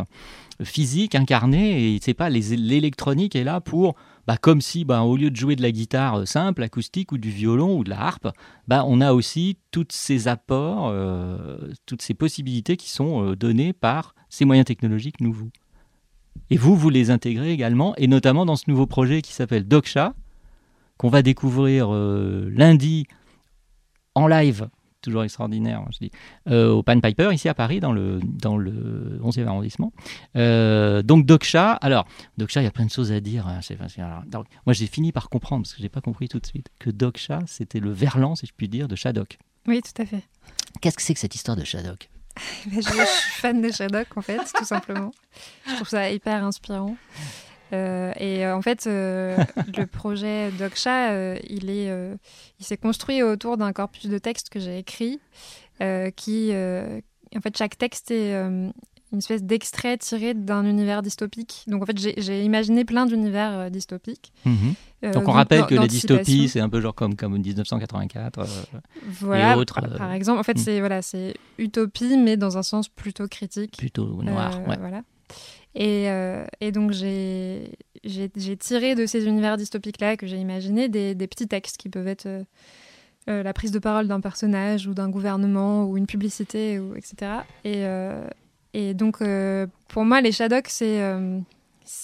[0.62, 3.96] physique, incarnée, et c'est pas l'électronique est là pour,
[4.28, 7.18] bah, comme si, bah, au lieu de jouer de la guitare euh, simple, acoustique ou
[7.18, 8.28] du violon ou de la harpe,
[8.68, 14.14] bah, on a aussi tous ces apports, euh, toutes ces possibilités qui sont données par
[14.30, 15.52] ces moyens technologiques nouveaux.
[16.50, 20.14] Et vous, vous les intégrez également, et notamment dans ce nouveau projet qui s'appelle Doksha,
[20.98, 23.08] qu'on va découvrir euh, lundi
[24.14, 24.70] en live,
[25.02, 26.12] toujours extraordinaire, moi, je dis,
[26.50, 29.92] euh, au Pan Piper, ici à Paris, dans le, dans le 11e arrondissement.
[30.36, 33.48] Euh, donc Doksha, alors, Doksha, il y a plein de choses à dire.
[33.48, 36.28] hein, c'est- c'est- alors, donc, moi, j'ai fini par comprendre, parce que j'ai pas compris
[36.28, 39.38] tout de suite, que Doksha, c'était le verlan, si je puis dire, de Shadok.
[39.68, 40.24] Oui, tout à fait.
[40.82, 42.10] Qu'est-ce que c'est que cette histoire de Shadok?
[42.72, 45.12] je, je suis fan de Shadok en fait, tout simplement.
[45.68, 46.96] Je trouve ça hyper inspirant.
[47.74, 49.38] Euh, et euh, en fait, euh,
[49.78, 55.20] le projet Doksha, il il s'est construit autour d'un corpus de textes que j'ai écrit,
[56.16, 58.34] qui, en fait, chaque texte est
[59.12, 61.64] une espèce d'extrait tiré d'un univers dystopique.
[61.68, 64.34] Donc en fait, j'ai- imaginé plein d'univers euh, dystopiques.
[64.46, 64.74] Mhm.
[65.04, 68.44] Euh, Donc on rappelle que les dystopies, c'est un peu genre comme, comme 1984 euh,
[69.22, 69.76] Voilà, et autres.
[69.80, 70.40] par, euh, par exemple.
[70.40, 70.62] En fait, hmm.
[70.62, 71.02] c'est voilà,
[71.58, 73.78] utopie, mais dans un sens plutôt critique.
[73.78, 74.78] Plutôt noir, ouais.
[74.80, 75.02] Voilà.
[75.76, 77.70] Et, euh, et donc, j'ai
[78.60, 82.28] tiré de ces univers dystopiques-là que j'ai imaginés des, des petits textes qui peuvent être
[83.28, 87.16] euh, la prise de parole d'un personnage ou d'un gouvernement ou une publicité, ou, etc.
[87.64, 88.26] Et, euh,
[88.78, 91.02] et donc, euh, pour moi, les Shadocks, c'est.
[91.02, 91.40] euh,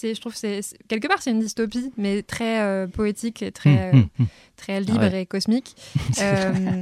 [0.04, 4.00] je trouve c'est quelque part c'est une dystopie mais très euh, poétique et très Hum,
[4.00, 4.28] hum, euh, hum.
[4.56, 5.22] très libre Ouais.
[5.24, 5.76] et cosmique
[6.22, 6.82] Euh,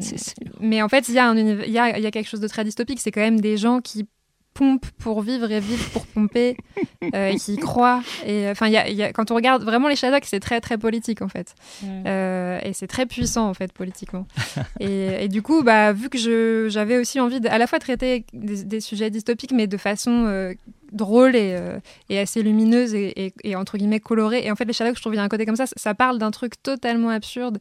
[0.59, 2.27] mais en fait il y a un univers- il y a, il y a quelque
[2.27, 4.05] chose de très dystopique c'est quand même des gens qui
[4.59, 6.57] pompent pour vivre et vivent pour pomper
[7.15, 9.31] euh, et qui y croient et euh, enfin il y a- il y a- quand
[9.31, 11.55] on regarde vraiment les Shadocks c'est très très politique en fait.
[11.85, 14.25] Euh, et c'est très puissant en fait politiquement.
[14.79, 18.25] Et, et du coup bah vu que j'avais aussi envie de, à la fois traiter
[18.33, 20.53] des, des sujets dystopiques mais de façon
[20.91, 24.45] drôle et, euh, et assez lumineuse et, et- et entre guillemets colorée.
[24.45, 25.73] Et en fait les Shadocks je trouve il y a un côté comme ça ça,
[25.77, 27.59] ça parle d'un truc totalement absurde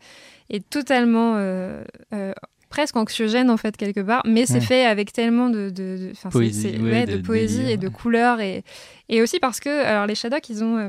[0.50, 1.82] et totalement euh,
[2.14, 2.32] euh,
[2.68, 4.60] presque anxiogène en fait quelque part mais c'est Ouais.
[4.60, 7.76] fait avec tellement de, de, de- Poésie, c'est- ouais, ouais, de de, poésie délire, et
[7.76, 8.62] de couleurs et,
[9.08, 10.88] et aussi parce que alors les Shadocks ils ont euh,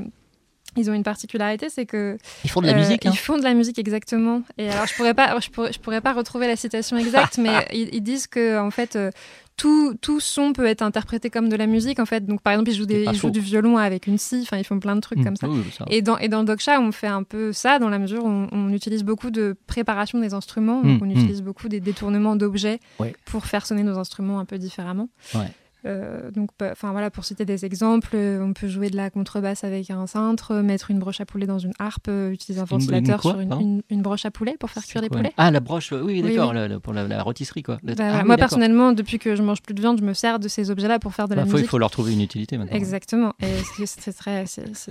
[0.77, 3.09] ils ont une particularité, c'est que Ils font de la euh, musique, hein.
[3.11, 4.43] Ils font de la musique exactement.
[4.59, 7.67] Et alors je pourrais pas, je pourrais, je pourrais pas retrouver la citation exacte, mais
[7.73, 9.09] ils, ils disent que en fait euh,
[9.59, 12.25] tout, tout son peut être interprété comme de la musique en fait.
[12.25, 13.29] Donc par exemple ils jouent, des, pas ils jouent faux.
[13.29, 14.39] du violon avec une scie.
[14.43, 15.23] Enfin ils font plein de trucs Mm.
[15.25, 15.47] comme ça.
[15.49, 15.85] Oui, oui, ça.
[15.89, 18.29] Et dans et dans le doksha on fait un peu ça dans la mesure où
[18.29, 20.81] on, on utilise beaucoup de préparation des instruments.
[20.81, 21.11] Mm, Donc on mm.
[21.11, 23.13] utilise beaucoup des détournements d'objets Ouais.
[23.25, 25.09] pour faire sonner nos instruments un peu différemment.
[25.35, 25.51] Ouais.
[25.85, 29.63] Euh, donc, enfin voilà, pour citer des exemples, euh, on peut jouer de la contrebasse
[29.63, 32.73] avec un cintre, mettre une broche à poulet dans une harpe, euh, utiliser un Une-
[32.75, 35.07] une ventilateur quoi, sur une, pardon une- une broche à poulet pour faire cuire des
[35.07, 35.31] Quoi poulets.
[35.37, 36.79] Ah, la broche, oui, d'accord, oui.
[36.83, 37.77] pour la, la rôtisserie, quoi.
[37.81, 40.39] Bah, ah oui, Moi personnellement, depuis que je mange plus de viande, je me sers
[40.39, 41.69] de ces objets-là pour faire de la Bah, faut- il musique.
[41.69, 42.75] faut leur trouver une utilité maintenant.
[42.75, 43.33] Exactement.
[43.41, 43.45] Et
[43.85, 44.45] c'est- très,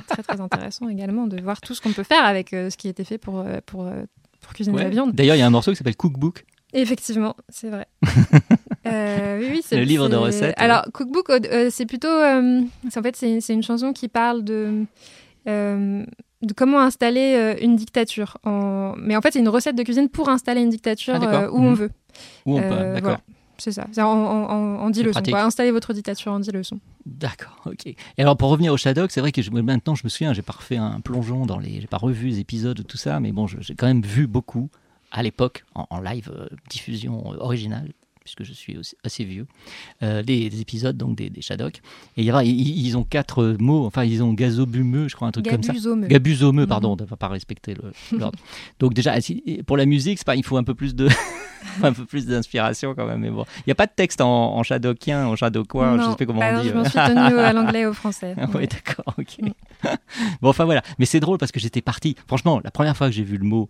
[0.09, 2.87] très très intéressant également de voir tout ce qu'on peut faire avec euh, ce qui
[2.87, 4.05] a été fait pour euh, pour euh,
[4.40, 4.85] pour cuisiner Ouais.
[4.85, 5.12] la viande.
[5.14, 6.46] D'ailleurs, il y a un morceau qui s'appelle Cookbook.
[6.72, 7.87] Effectivement, c'est vrai.
[8.92, 12.09] Euh, oui, oui, c'est Le livre de recettes, Alors, Cookbook, euh, c'est plutôt.
[12.09, 14.85] euh, c'est- en fait, c'est une chanson qui parle de.
[15.48, 16.05] euh,
[16.42, 18.37] de comment installer euh, une dictature.
[18.44, 18.94] En...
[18.96, 21.57] Mais en fait, c'est une recette de cuisine pour installer une dictature Ah, euh, où
[21.59, 21.74] on Mhm.
[21.74, 21.90] veut.
[22.46, 23.03] Où on peut, Euh, d'accord.
[23.03, 23.20] voilà.
[23.61, 25.22] C'est ça, en, en, en, en 10 C'est leçons.
[25.31, 25.42] quoi.
[25.42, 26.79] Installez votre dictature en 10 leçons.
[27.07, 27.87] D'accord, ok.
[27.88, 30.42] Et alors pour revenir au Shadow, c'est vrai que je, maintenant je me souviens, j'ai
[30.42, 33.48] pas refait un plongeon dans les, j'ai pas revu les épisodes tout ça, mais bon,
[33.48, 34.68] j'ai quand même vu beaucoup
[35.11, 37.91] à l'époque en, en live euh, diffusion euh, originale,
[38.35, 39.47] puisque je suis aussi assez vieux,
[40.03, 41.76] euh, des épisodes donc des, des Shadok.
[42.16, 45.29] Et il y a- ils, ils ont quatre mots, enfin ils ont gazobumeux, je crois
[45.29, 45.72] un truc comme ça.
[45.72, 46.07] Gabusomeux.
[46.09, 46.68] Gabusomeux, Mhm.
[46.68, 47.74] pardon, on ne pas respecter
[48.12, 48.39] l'ordre.
[48.79, 49.14] donc déjà,
[49.66, 51.09] pour la musique, pas, il faut un peu plus de
[51.83, 54.55] un peu plus d'inspiration quand même, mais bon, il n'y a pas de texte en,
[54.57, 56.68] en shadokien, en shadokois, je Non, sais pas comment bah on dit.
[56.68, 58.35] je m'en suis tenue à l'anglais et au français.
[58.37, 58.45] Ouais.
[58.55, 59.39] oui, d'accord, ok.
[60.43, 60.83] bon, enfin voilà.
[60.99, 62.14] Mais c'est drôle parce que j'étais parti.
[62.26, 63.68] Franchement, la première fois que j'ai vu le mot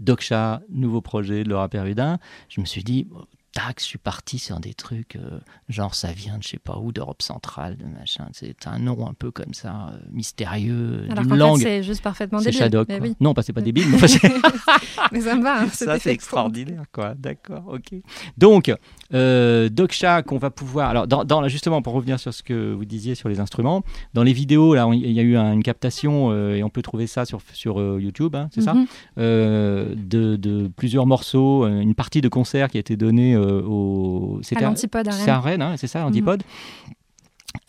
[0.00, 2.18] Doksha, nouveau projet de Laura Perrudin,
[2.48, 3.06] je me suis dit,
[3.54, 5.38] tac, je suis parti sur des trucs, euh,
[5.68, 8.26] genre ça vient de je sais pas où, d'Europe centrale, de machin.
[8.32, 11.60] C'est un nom un peu comme ça, euh, mystérieux, Alors d'une qu'en langue.
[11.60, 12.58] c'est juste parfaitement C'est débile.
[12.58, 12.88] Shadok.
[13.00, 13.14] Oui.
[13.20, 13.98] Non, pas c'est pas débile, mais
[15.20, 15.62] ça me va.
[15.62, 17.14] hein, ça, c'est extraordinaire, quoi.
[17.14, 17.94] D'accord, ok.
[18.38, 18.72] Donc,
[19.12, 20.90] euh, Doksha, qu'on va pouvoir.
[20.90, 23.82] Alors, dans, dans- justement, pour revenir sur ce que vous disiez sur les instruments,
[24.14, 26.82] dans les vidéos, là, il y a eu un- une captation, euh, et on peut
[26.82, 28.86] trouver ça sur, sur euh, YouTube, hein, c'est ça Mhm.
[29.18, 33.43] Euh, de, de plusieurs morceaux, euh, une partie de concert qui a été donnée euh,
[33.44, 34.40] au.
[34.42, 35.62] c'était À à C'est à Rennes.
[35.62, 36.42] Hein, c'est ça, l'Antipode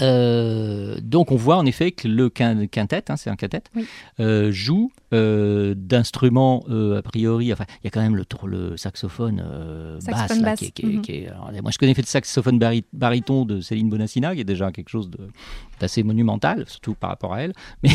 [0.02, 3.86] Euh, donc on voit en effet que le quin- quintet, hein, c'est un quintet, Oui.
[4.20, 5.05] euh, joue euh,
[5.76, 7.52] d'instruments euh, a priori.
[7.54, 10.86] Enfin, il y a quand même le, tour- le saxophone, euh, Saxophone basse, là, qui
[10.86, 11.02] mhm.
[11.02, 14.42] qui est- alors, moi, je connais fait le saxophone bari- baryton de Céline Bonassina, qui
[14.42, 15.28] est déjà quelque chose de-
[15.80, 17.54] d'assez monumental, surtout par rapport à elle.
[17.84, 17.92] Mais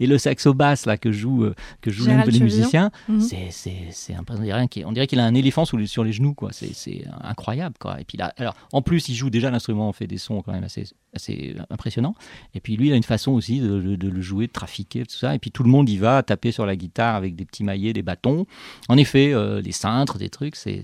[0.00, 2.56] et le saxo basse là que joue euh, que jouent Gérald les Chevillon.
[2.56, 3.20] musiciens, Mhm.
[3.20, 3.48] c'est
[3.90, 4.66] c'est impressionnant.
[4.86, 6.50] On dirait qu'il a un éléphant sous les- sur les genoux, quoi.
[6.52, 8.00] C'est c'est incroyable, quoi.
[8.00, 10.52] Et puis là, alors en plus, il joue déjà l'instrument, on fait des sons quand
[10.52, 10.84] même assez
[11.14, 12.14] assez impressionnants.
[12.54, 15.04] Et puis lui, il a une façon aussi de, de- de le jouer, de trafiquer,
[15.04, 15.34] tout ça.
[15.34, 17.92] Et puis tout le monde y va taper sur la guitare avec des petits maillets,
[17.92, 18.46] des bâtons.
[18.88, 20.82] En effet, euh, des cintres, des trucs, c'est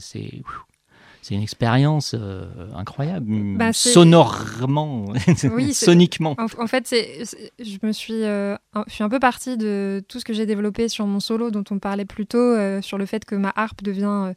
[1.22, 2.46] c'est une expérience euh,
[2.76, 5.06] incroyable, Bah, c'est- sonorement,
[5.52, 6.36] Oui, soniquement.
[6.38, 9.56] En, en fait, c'est, c'est- je me suis, euh, un, je suis un peu partie
[9.56, 12.80] de tout ce que j'ai développé sur mon solo, dont on parlait plus tôt, euh,
[12.80, 14.34] sur le fait que ma harpe devient euh,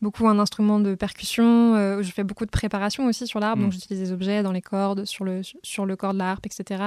[0.00, 1.74] beaucoup un instrument de percussion.
[1.74, 3.62] euh, je fais beaucoup de préparation aussi sur la harpe, Mm.
[3.62, 6.46] donc j'utilise des objets dans les cordes, sur le, sur le corps de la harpe,
[6.46, 6.84] etc.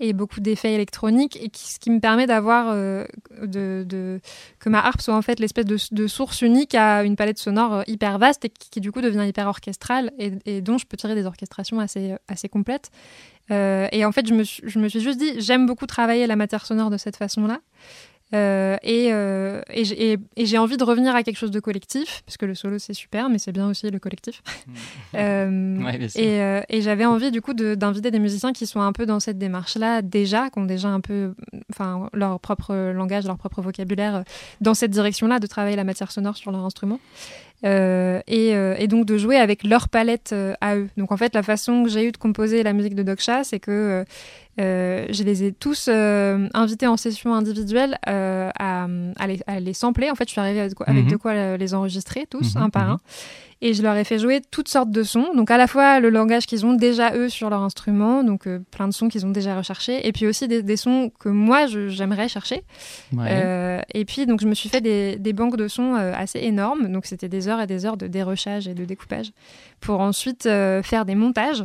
[0.00, 3.04] Et beaucoup d'effets électroniques, et qui, ce qui me permet d'avoir euh,
[3.42, 4.20] de, de-
[4.58, 7.82] que ma harpe soit en fait l'espèce de, de source unique à une palette sonore
[7.86, 10.96] hyper vaste et qui, qui, du coup devient hyper orchestrale et, et dont je peux
[10.96, 12.90] tirer des orchestrations assez, assez complètes.
[13.50, 16.34] Euh, et en fait, je me, je me suis juste dit, j'aime beaucoup travailler la
[16.36, 17.60] matière sonore de cette façon-là.
[18.34, 21.60] Euh, et euh, et j'ai et- et j'ai envie de revenir à quelque chose de
[21.60, 24.42] collectif, parce que le solo c'est super, mais c'est bien aussi le collectif.
[25.14, 29.06] Euh, Ouais, et j'avais envie du coup de- d'inviter des musiciens qui sont un peu
[29.06, 31.34] dans cette démarche-là déjà, qui ont déjà un peu,
[31.70, 34.24] enfin leur propre langage, leur propre vocabulaire
[34.60, 36.98] dans cette direction-là, de travailler la matière sonore sur leur instrument.
[37.64, 40.88] Euh, et, euh, et donc de jouer avec leur palette euh, à eux.
[40.98, 43.58] Donc en fait, la façon que j'ai eu de composer la musique de Doksha, c'est
[43.58, 44.04] que
[44.58, 48.86] je les ai tous invités en session individuelle à,
[49.16, 50.10] à les, à les sampler.
[50.10, 51.10] En fait, je suis arrivée avec, avec Mhm.
[51.10, 52.90] de quoi les enregistrer tous, Mhm, un par mhm.
[52.92, 52.98] un.
[53.66, 55.32] Et je leur ai fait jouer toutes sortes de sons.
[55.34, 58.58] Donc à la fois le langage qu'ils ont déjà eux sur leur instrument, donc euh,
[58.70, 61.66] plein de sons qu'ils ont déjà recherchés, et puis aussi des, des sons que moi
[61.66, 62.62] j'aimerais chercher.
[63.14, 63.26] Ouais.
[63.30, 66.40] Euh, et puis donc je me suis fait des, des banques de sons euh, assez
[66.40, 66.92] énormes.
[66.92, 69.32] Donc c'était des heures et des heures de dérochage et de découpage
[69.80, 71.64] pour ensuite faire des montages.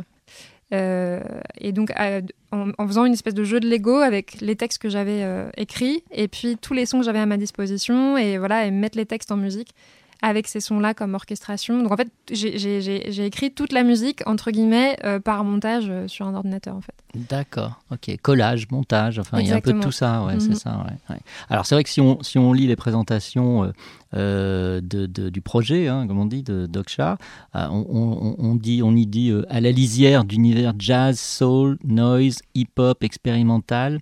[0.72, 1.20] Euh,
[1.58, 2.20] et donc euh,
[2.52, 5.50] en, en faisant une espèce de jeu de Lego avec les textes que j'avais euh,
[5.56, 8.96] écrits et puis tous les sons que j'avais à ma disposition et voilà et mettre
[8.96, 9.74] les textes en musique
[10.22, 11.82] avec ces sons-là comme orchestration.
[11.82, 16.26] Donc en fait, j'ai- écrit toute la musique, entre guillemets, euh, par montage euh, sur
[16.26, 16.94] un ordinateur, en fait.
[17.14, 18.16] D'accord, ok.
[18.22, 20.40] Collage, montage, enfin, il y a un peu de tout ça, ouais, Mhm.
[20.40, 20.84] c'est ça.
[20.86, 21.20] ouais, ouais.
[21.48, 23.72] Alors, c'est vrai que si on, si on lit les présentations
[24.14, 27.16] euh, de, de- du projet, hein, comme on dit, de Doksha,
[27.54, 33.02] on, on- on dit, on y dit à la lisière d'univers jazz, soul, noise, hip-hop,
[33.04, 34.00] expérimental,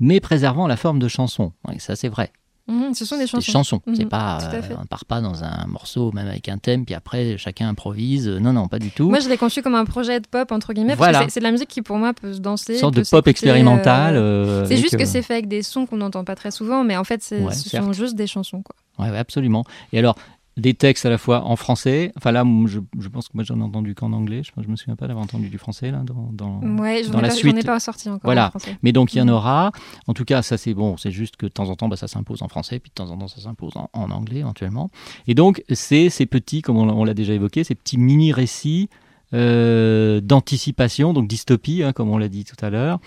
[0.00, 1.52] mais préservant la forme de chanson.
[1.78, 2.30] Ça, c'est vrai.
[2.68, 3.38] Mhm, ce sont des chansons.
[3.46, 6.58] Des chansons, c'est Mhm, pas, euh, on part pas dans un morceau, même avec un
[6.58, 8.26] thème, puis après chacun improvise.
[8.28, 9.08] Non, non, pas du tout.
[9.08, 11.12] Moi, je l'ai conçu comme un projet de pop, entre guillemets, Voilà.
[11.20, 12.72] parce que c'est- de la musique qui, pour moi, peut se danser.
[12.74, 15.62] Une sorte de pop expérimentale, euh, euh, c'est juste que euh, c'est fait avec des
[15.62, 17.84] sons qu'on n'entend pas très souvent, mais en fait, Ouais, ce certes.
[17.84, 18.74] sont juste des chansons, quoi.
[18.98, 19.64] Ouais, ouais, absolument.
[19.92, 20.16] Et alors,
[20.56, 22.12] des textes à la fois en français.
[22.16, 24.42] Enfin là, je, je pense que moi j'en ai entendu qu'en anglais.
[24.42, 27.20] Je, je me souviens pas d'avoir entendu du français là dans, dans, Ouais, j'en dans
[27.20, 27.58] la pas- j'en suite.
[27.58, 28.52] ai pas sorti encore en Voilà.
[28.82, 29.32] Mais donc il y en Mhm.
[29.32, 29.72] aura.
[30.06, 30.96] En tout cas, ça c'est bon.
[30.96, 33.10] C'est juste que de temps en temps, bah, ça s'impose en français, puis de temps
[33.10, 34.88] en temps, ça s'impose en, en anglais éventuellement.
[35.26, 38.32] Et donc c'est ces petits, comme on, l'a- on l'a déjà évoqué, ces petits mini
[38.32, 38.88] récits
[39.34, 42.98] euh, d'anticipation, donc dystopie, hein, comme on l'a dit tout à l'heure.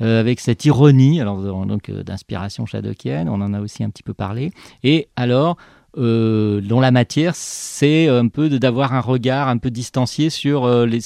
[0.00, 4.02] euh, avec cette ironie, alors donc euh, d'inspiration shadockienne, on en a aussi un petit
[4.02, 4.50] peu parlé,
[4.82, 5.56] et alors
[5.96, 10.86] euh, dont la matière, c'est un peu d'avoir un regard un peu distancié sur euh,
[10.86, 11.00] les,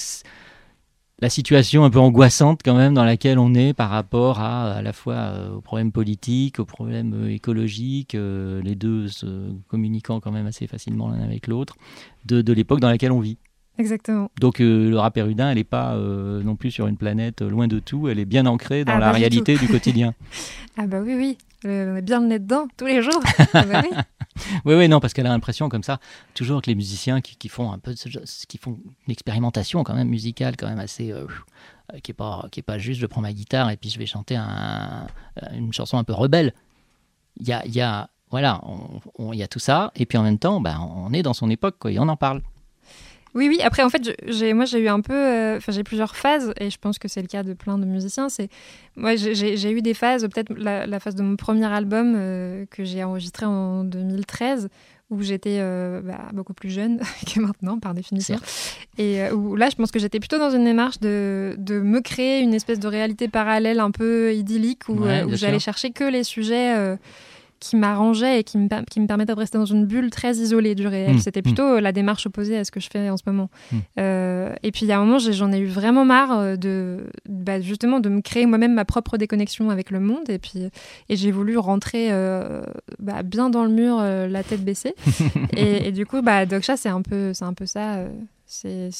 [1.20, 4.82] la situation un peu angoissante quand même dans laquelle on est par rapport à à
[4.82, 9.26] la fois euh, aux problèmes politiques, aux problèmes euh, écologiques, les deux se
[9.68, 11.74] communiquant quand même assez facilement l'un avec l'autre,
[12.24, 13.36] de, de l'époque dans laquelle on vit.
[13.80, 14.28] Exactement.
[14.41, 17.49] Donc euh, le rap érudin, elle n'est pas euh, non plus sur une planète euh,
[17.49, 19.66] loin de tout, elle est bien ancrée dans Ah, la réalité tout.
[19.66, 20.14] du quotidien.
[20.80, 21.39] Ah bah oui, oui.
[21.64, 23.20] Euh, on est bien le nez dedans, tous les jours.
[23.54, 23.96] Ah bah oui.
[24.64, 25.98] Oui, non, parce qu'elle a l'impression comme ça,
[26.34, 29.94] toujours que les musiciens qui, qui font un peu, ce qui font une expérimentation quand
[29.94, 31.26] même musicale, quand même assez, euh,
[31.92, 33.98] euh, qui est pas, qui est pas juste je prends ma guitare et puis je
[33.98, 35.06] vais chanter un-
[35.54, 36.54] une chanson un peu rebelle.
[37.40, 38.61] Il y a, y a, voilà,
[39.18, 41.50] il y a tout ça, et puis en même temps, ben, on est dans son
[41.50, 42.42] époque, quoi, et on en parle.
[43.39, 43.61] Oui, oui.
[43.62, 46.70] Après, en fait, j'ai, moi, j'ai eu un peu, euh, enfin, j'ai plusieurs phases, et
[46.70, 48.28] je pense que c'est le cas de plein de musiciens.
[48.28, 48.49] C'est,
[48.97, 52.82] moi, j'ai, eu des phases, peut-être la, la phase de mon premier album euh, que
[52.82, 54.68] j'ai enregistré en 2013,
[55.11, 56.99] où j'étais euh, bah, beaucoup plus jeune
[57.32, 58.41] que maintenant, par définition.
[58.99, 62.01] Et euh, où là, je pense que j'étais plutôt dans une démarche de, de me
[62.01, 65.61] créer une espèce de réalité parallèle un peu idyllique, où, Ouais, euh, où bien j'allais
[65.61, 66.97] chercher que les sujets.
[67.61, 70.74] Qui m'arrangeait et qui me, qui me permettait de rester dans une bulle très isolée
[70.74, 71.16] du réel.
[71.16, 71.42] Mm, C'était mm.
[71.42, 73.50] plutôt euh, la démarche opposée à ce que je fais en ce moment.
[73.72, 73.76] Mm.
[73.98, 77.06] Euh, et puis il y a un moment, j'en ai eu vraiment marre euh, de
[77.28, 80.28] bah, justement de me créer moi-même ma propre déconnexion avec le monde.
[80.28, 80.68] Et puis
[81.09, 82.62] et j'ai voulu rentrer euh,
[82.98, 84.94] bah, bien dans le mur, euh, la tête baissée.
[85.56, 88.04] et, et du coup, bah, Dogsha, c'est un peu, c'est un peu ça.
[88.46, 88.90] c'est,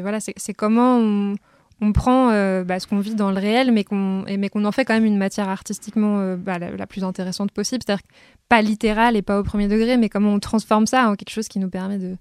[0.00, 1.34] voilà, c'est, c'est comment on,
[1.80, 4.72] on prend euh, bah, ce qu'on vit dans le réel, mais qu'on, mais qu'on en
[4.72, 7.82] fait quand même une matière artistiquement euh, bah, la, la plus intéressante possible.
[7.86, 8.04] C'est-à-dire
[8.48, 11.48] pas littérale et pas au premier degré, mais comment on transforme ça en quelque chose
[11.48, 12.16] qui nous permet de,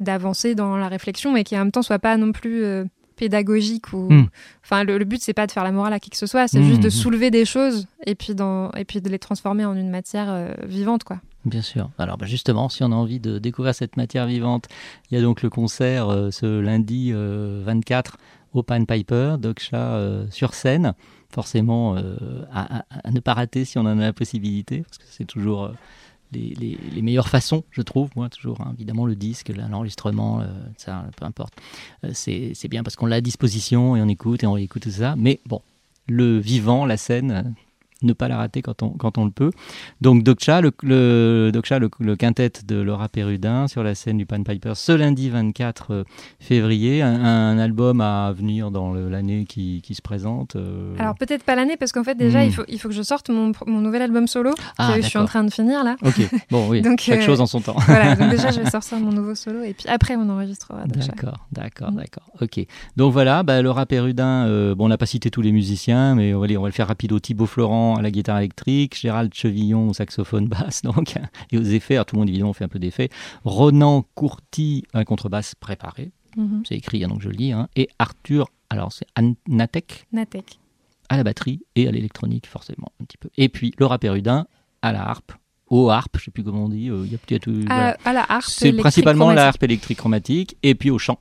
[0.00, 2.84] d'avancer dans la réflexion et qui en même temps soit pas non plus euh,
[3.16, 4.28] pédagogique ou Mm.
[4.64, 6.46] enfin le, le but c'est pas de faire la morale à qui que ce soit
[6.46, 6.90] c'est Mm, juste de mm.
[6.92, 11.02] soulever des choses et puis dans et puis de les transformer en une matière vivante
[11.02, 11.90] quoi Bien sûr.
[11.98, 14.66] Alors bah, justement, si on a envie de découvrir cette matière vivante,
[15.10, 18.18] il y a donc le concert euh, ce lundi euh, 24
[18.54, 20.94] au Piper, Dogsha euh, sur scène,
[21.30, 25.24] forcément euh, à, ne pas rater si on en a la possibilité, parce que c'est
[25.24, 25.72] toujours euh,
[26.32, 28.72] les, meilleures façons, je trouve, moi toujours, hein.
[28.74, 30.42] évidemment le disque, l'enregistrement,
[30.76, 31.54] ça, peu importe.
[32.12, 35.14] C'est bien parce qu'on l'a à disposition et on écoute et on écoute tout ça,
[35.16, 35.62] mais bon,
[36.06, 37.54] le vivant, la scène,
[38.02, 39.50] ne pas la rater quand on, quand on le peut.
[40.00, 44.42] Donc Doksha, le, le, le, le quintet de Laura Perrudin sur la scène du Pan
[44.42, 46.04] Piper ce lundi 24 euh,
[46.38, 50.56] février, un, un album à venir dans l'année qui, qui se présente.
[50.56, 53.02] euh, alors peut-être pas l'année parce qu'en fait déjà il faut il faut que je
[53.02, 55.96] sorte mon, mon nouvel album solo Ah, que je suis en train de finir là
[56.04, 56.20] Ok,
[56.50, 57.76] bon oui, Donc, chaque euh, chose en son temps.
[57.86, 60.84] voilà donc déjà je vais sortir mon nouveau solo et puis après on enregistrera.
[60.86, 61.96] D'accord, d'accord, Mm.
[61.96, 62.24] d'accord.
[62.40, 62.64] Ok.
[62.96, 66.34] Donc voilà, bah, Laura Perrudin, euh, bon, on n'a pas cité tous les musiciens, mais
[66.34, 67.18] on va, les- on va le faire rapido.
[67.18, 71.14] Thibaut Florent à la guitare électrique, Gérald Chevillon au saxophone basse, donc,
[71.50, 71.94] et aux effets.
[71.94, 73.08] Alors tout le monde évidemment fait un peu d'effets.
[73.44, 76.62] Ronan Courty à la contrebasse préparée, Mhm.
[76.66, 77.52] c'est écrit, hein, donc je le lis.
[77.52, 77.68] hein.
[77.76, 79.06] Et Arthur, alors c'est
[79.48, 80.58] Natek Natek
[81.08, 83.30] à la batterie et à l'électronique, forcément, un petit peu.
[83.38, 84.46] Et puis Laura Perrudin
[84.82, 85.32] à la harpe,
[85.68, 86.88] au harpe, je sais plus comment on dit.
[86.90, 87.18] euh, Il y a
[87.66, 87.90] voilà.
[88.04, 91.18] à, à la harpe C'est principalement la harpe électrique chromatique et puis au chant.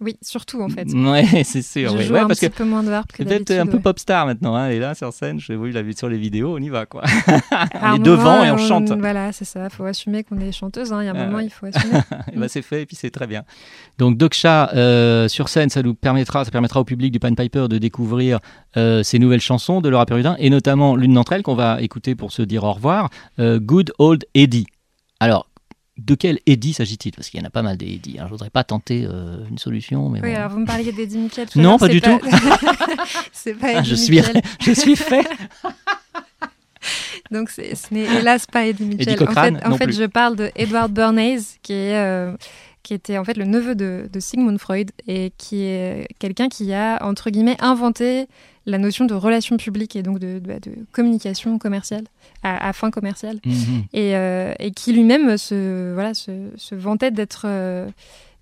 [0.00, 1.90] Oui surtout en fait Ouais, c'est sûr.
[1.92, 2.02] je ouais.
[2.04, 3.98] joue Ouais, un parce petit que peu moins de harpe que peut-être un peu pop
[3.98, 4.54] star maintenant.
[4.54, 4.70] Hein.
[4.70, 5.38] Est là sur scène.
[5.40, 6.54] Je vous l'avez vu sur les vidéos.
[6.56, 7.02] On y va quoi.
[7.82, 8.90] On est devant moment, et on chante.
[8.92, 9.68] Voilà, c'est ça.
[9.70, 10.92] faut assumer qu'on est chanteuse.
[10.92, 11.02] hein.
[11.02, 11.44] Il y a un Ah moment, ouais.
[11.46, 11.98] il faut assumer.
[12.32, 13.44] Et ben, c'est fait et puis c'est très bien.
[13.98, 17.66] Donc Doksha euh, sur scène, ça nous permettra, ça permettra au public du Pan Piper
[17.68, 18.38] de découvrir
[18.76, 22.14] euh, ces nouvelles chansons de Laura Perrudin et notamment l'une d'entre elles qu'on va écouter
[22.14, 24.66] pour se dire au revoir, euh, Good Old Eddie.
[25.20, 25.49] Alors
[26.06, 27.12] de quel Eddie s'agit-il?
[27.12, 28.18] Parce qu'il y en a pas mal des Eddie.
[28.18, 28.24] hein.
[28.26, 30.36] Je voudrais pas tenter euh, une solution, mais Oui, bon.
[30.36, 31.46] alors vous me parliez d'Eddie Mitchell.
[31.56, 32.18] Non, pas du tout.
[33.32, 34.20] c'est pas Ah, Eddie je suis,
[34.60, 35.26] je suis fait.
[37.30, 37.62] Donc ce
[37.94, 39.16] n'est hélas pas Eddie Mitchell.
[39.16, 42.34] Cochrane, en fait, en fait je parle de Edward Bernays, qui est euh,
[42.82, 46.72] qui était en fait le neveu de, de Sigmund Freud et qui est quelqu'un qui
[46.72, 48.26] a entre guillemets inventé
[48.70, 52.04] la notion de relation publique et donc de, de- de communication commerciale
[52.42, 53.84] à, à fin commerciale Mhm.
[53.92, 57.88] et, euh, et qui lui-même se voilà se, se vantait d'être euh,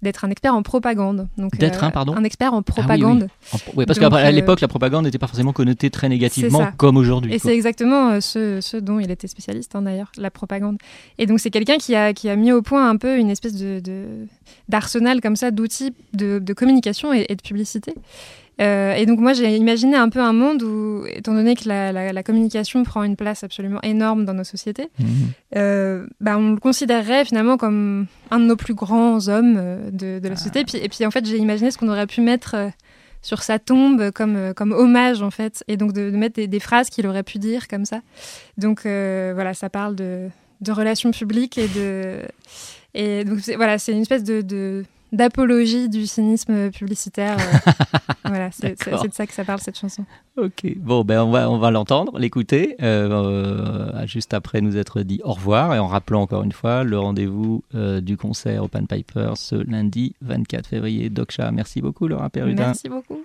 [0.01, 1.27] d'être un expert en propagande.
[1.39, 2.73] Donc D'être euh, un, pardon Un expert en Ah oui, oui.
[2.73, 3.29] propagande.
[3.53, 6.97] En- ouais, parce qu'à euh, l'époque, la propagande n'était pas forcément connotée très négativement comme
[6.97, 7.35] aujourd'hui.
[7.35, 10.77] Et c'est exactement euh, ce, ce dont il était spécialiste hein, d'ailleurs, la propagande.
[11.19, 13.55] Et donc c'est quelqu'un qui a, qui a mis au point un peu une espèce
[13.55, 14.27] de de-
[14.69, 17.93] d'arsenal comme ça d'outils de, de communication et, et de publicité.
[18.61, 21.93] Euh, et donc moi j'ai imaginé un peu un monde où, étant donné que la,
[21.93, 24.89] la- la communication prend une place absolument énorme dans nos sociétés,
[25.57, 30.19] euh, bah, on le considérerait finalement comme un de nos plus grands hommes euh, de,
[30.19, 30.61] de la société.
[30.61, 32.57] Et puis, et puis en fait, j'ai imaginé ce qu'on aurait pu mettre
[33.23, 36.61] sur sa tombe comme, comme hommage en fait, et donc de, de mettre des, des
[36.61, 38.01] phrases qu'il aurait pu dire comme ça.
[38.59, 40.29] Donc euh, voilà, ça parle de,
[40.61, 42.17] de relations publiques et de
[42.95, 47.37] et donc voilà, c'est une espèce de, de- d'apologie du cynisme publicitaire.
[47.39, 47.73] euh,
[48.25, 50.05] voilà, c'est, de ça que ça parle cette chanson.
[50.37, 55.03] Ok, bon, ben on va, on va l'entendre, l'écouter, euh, euh, juste après nous être
[55.03, 58.69] dit au revoir, et en rappelant encore une fois le rendez-vous euh, du concert au
[58.69, 61.11] Pan Piper ce lundi 24 février.
[61.11, 62.67] Doksha, merci beaucoup Laura Perrudin.
[62.67, 63.25] Merci beaucoup.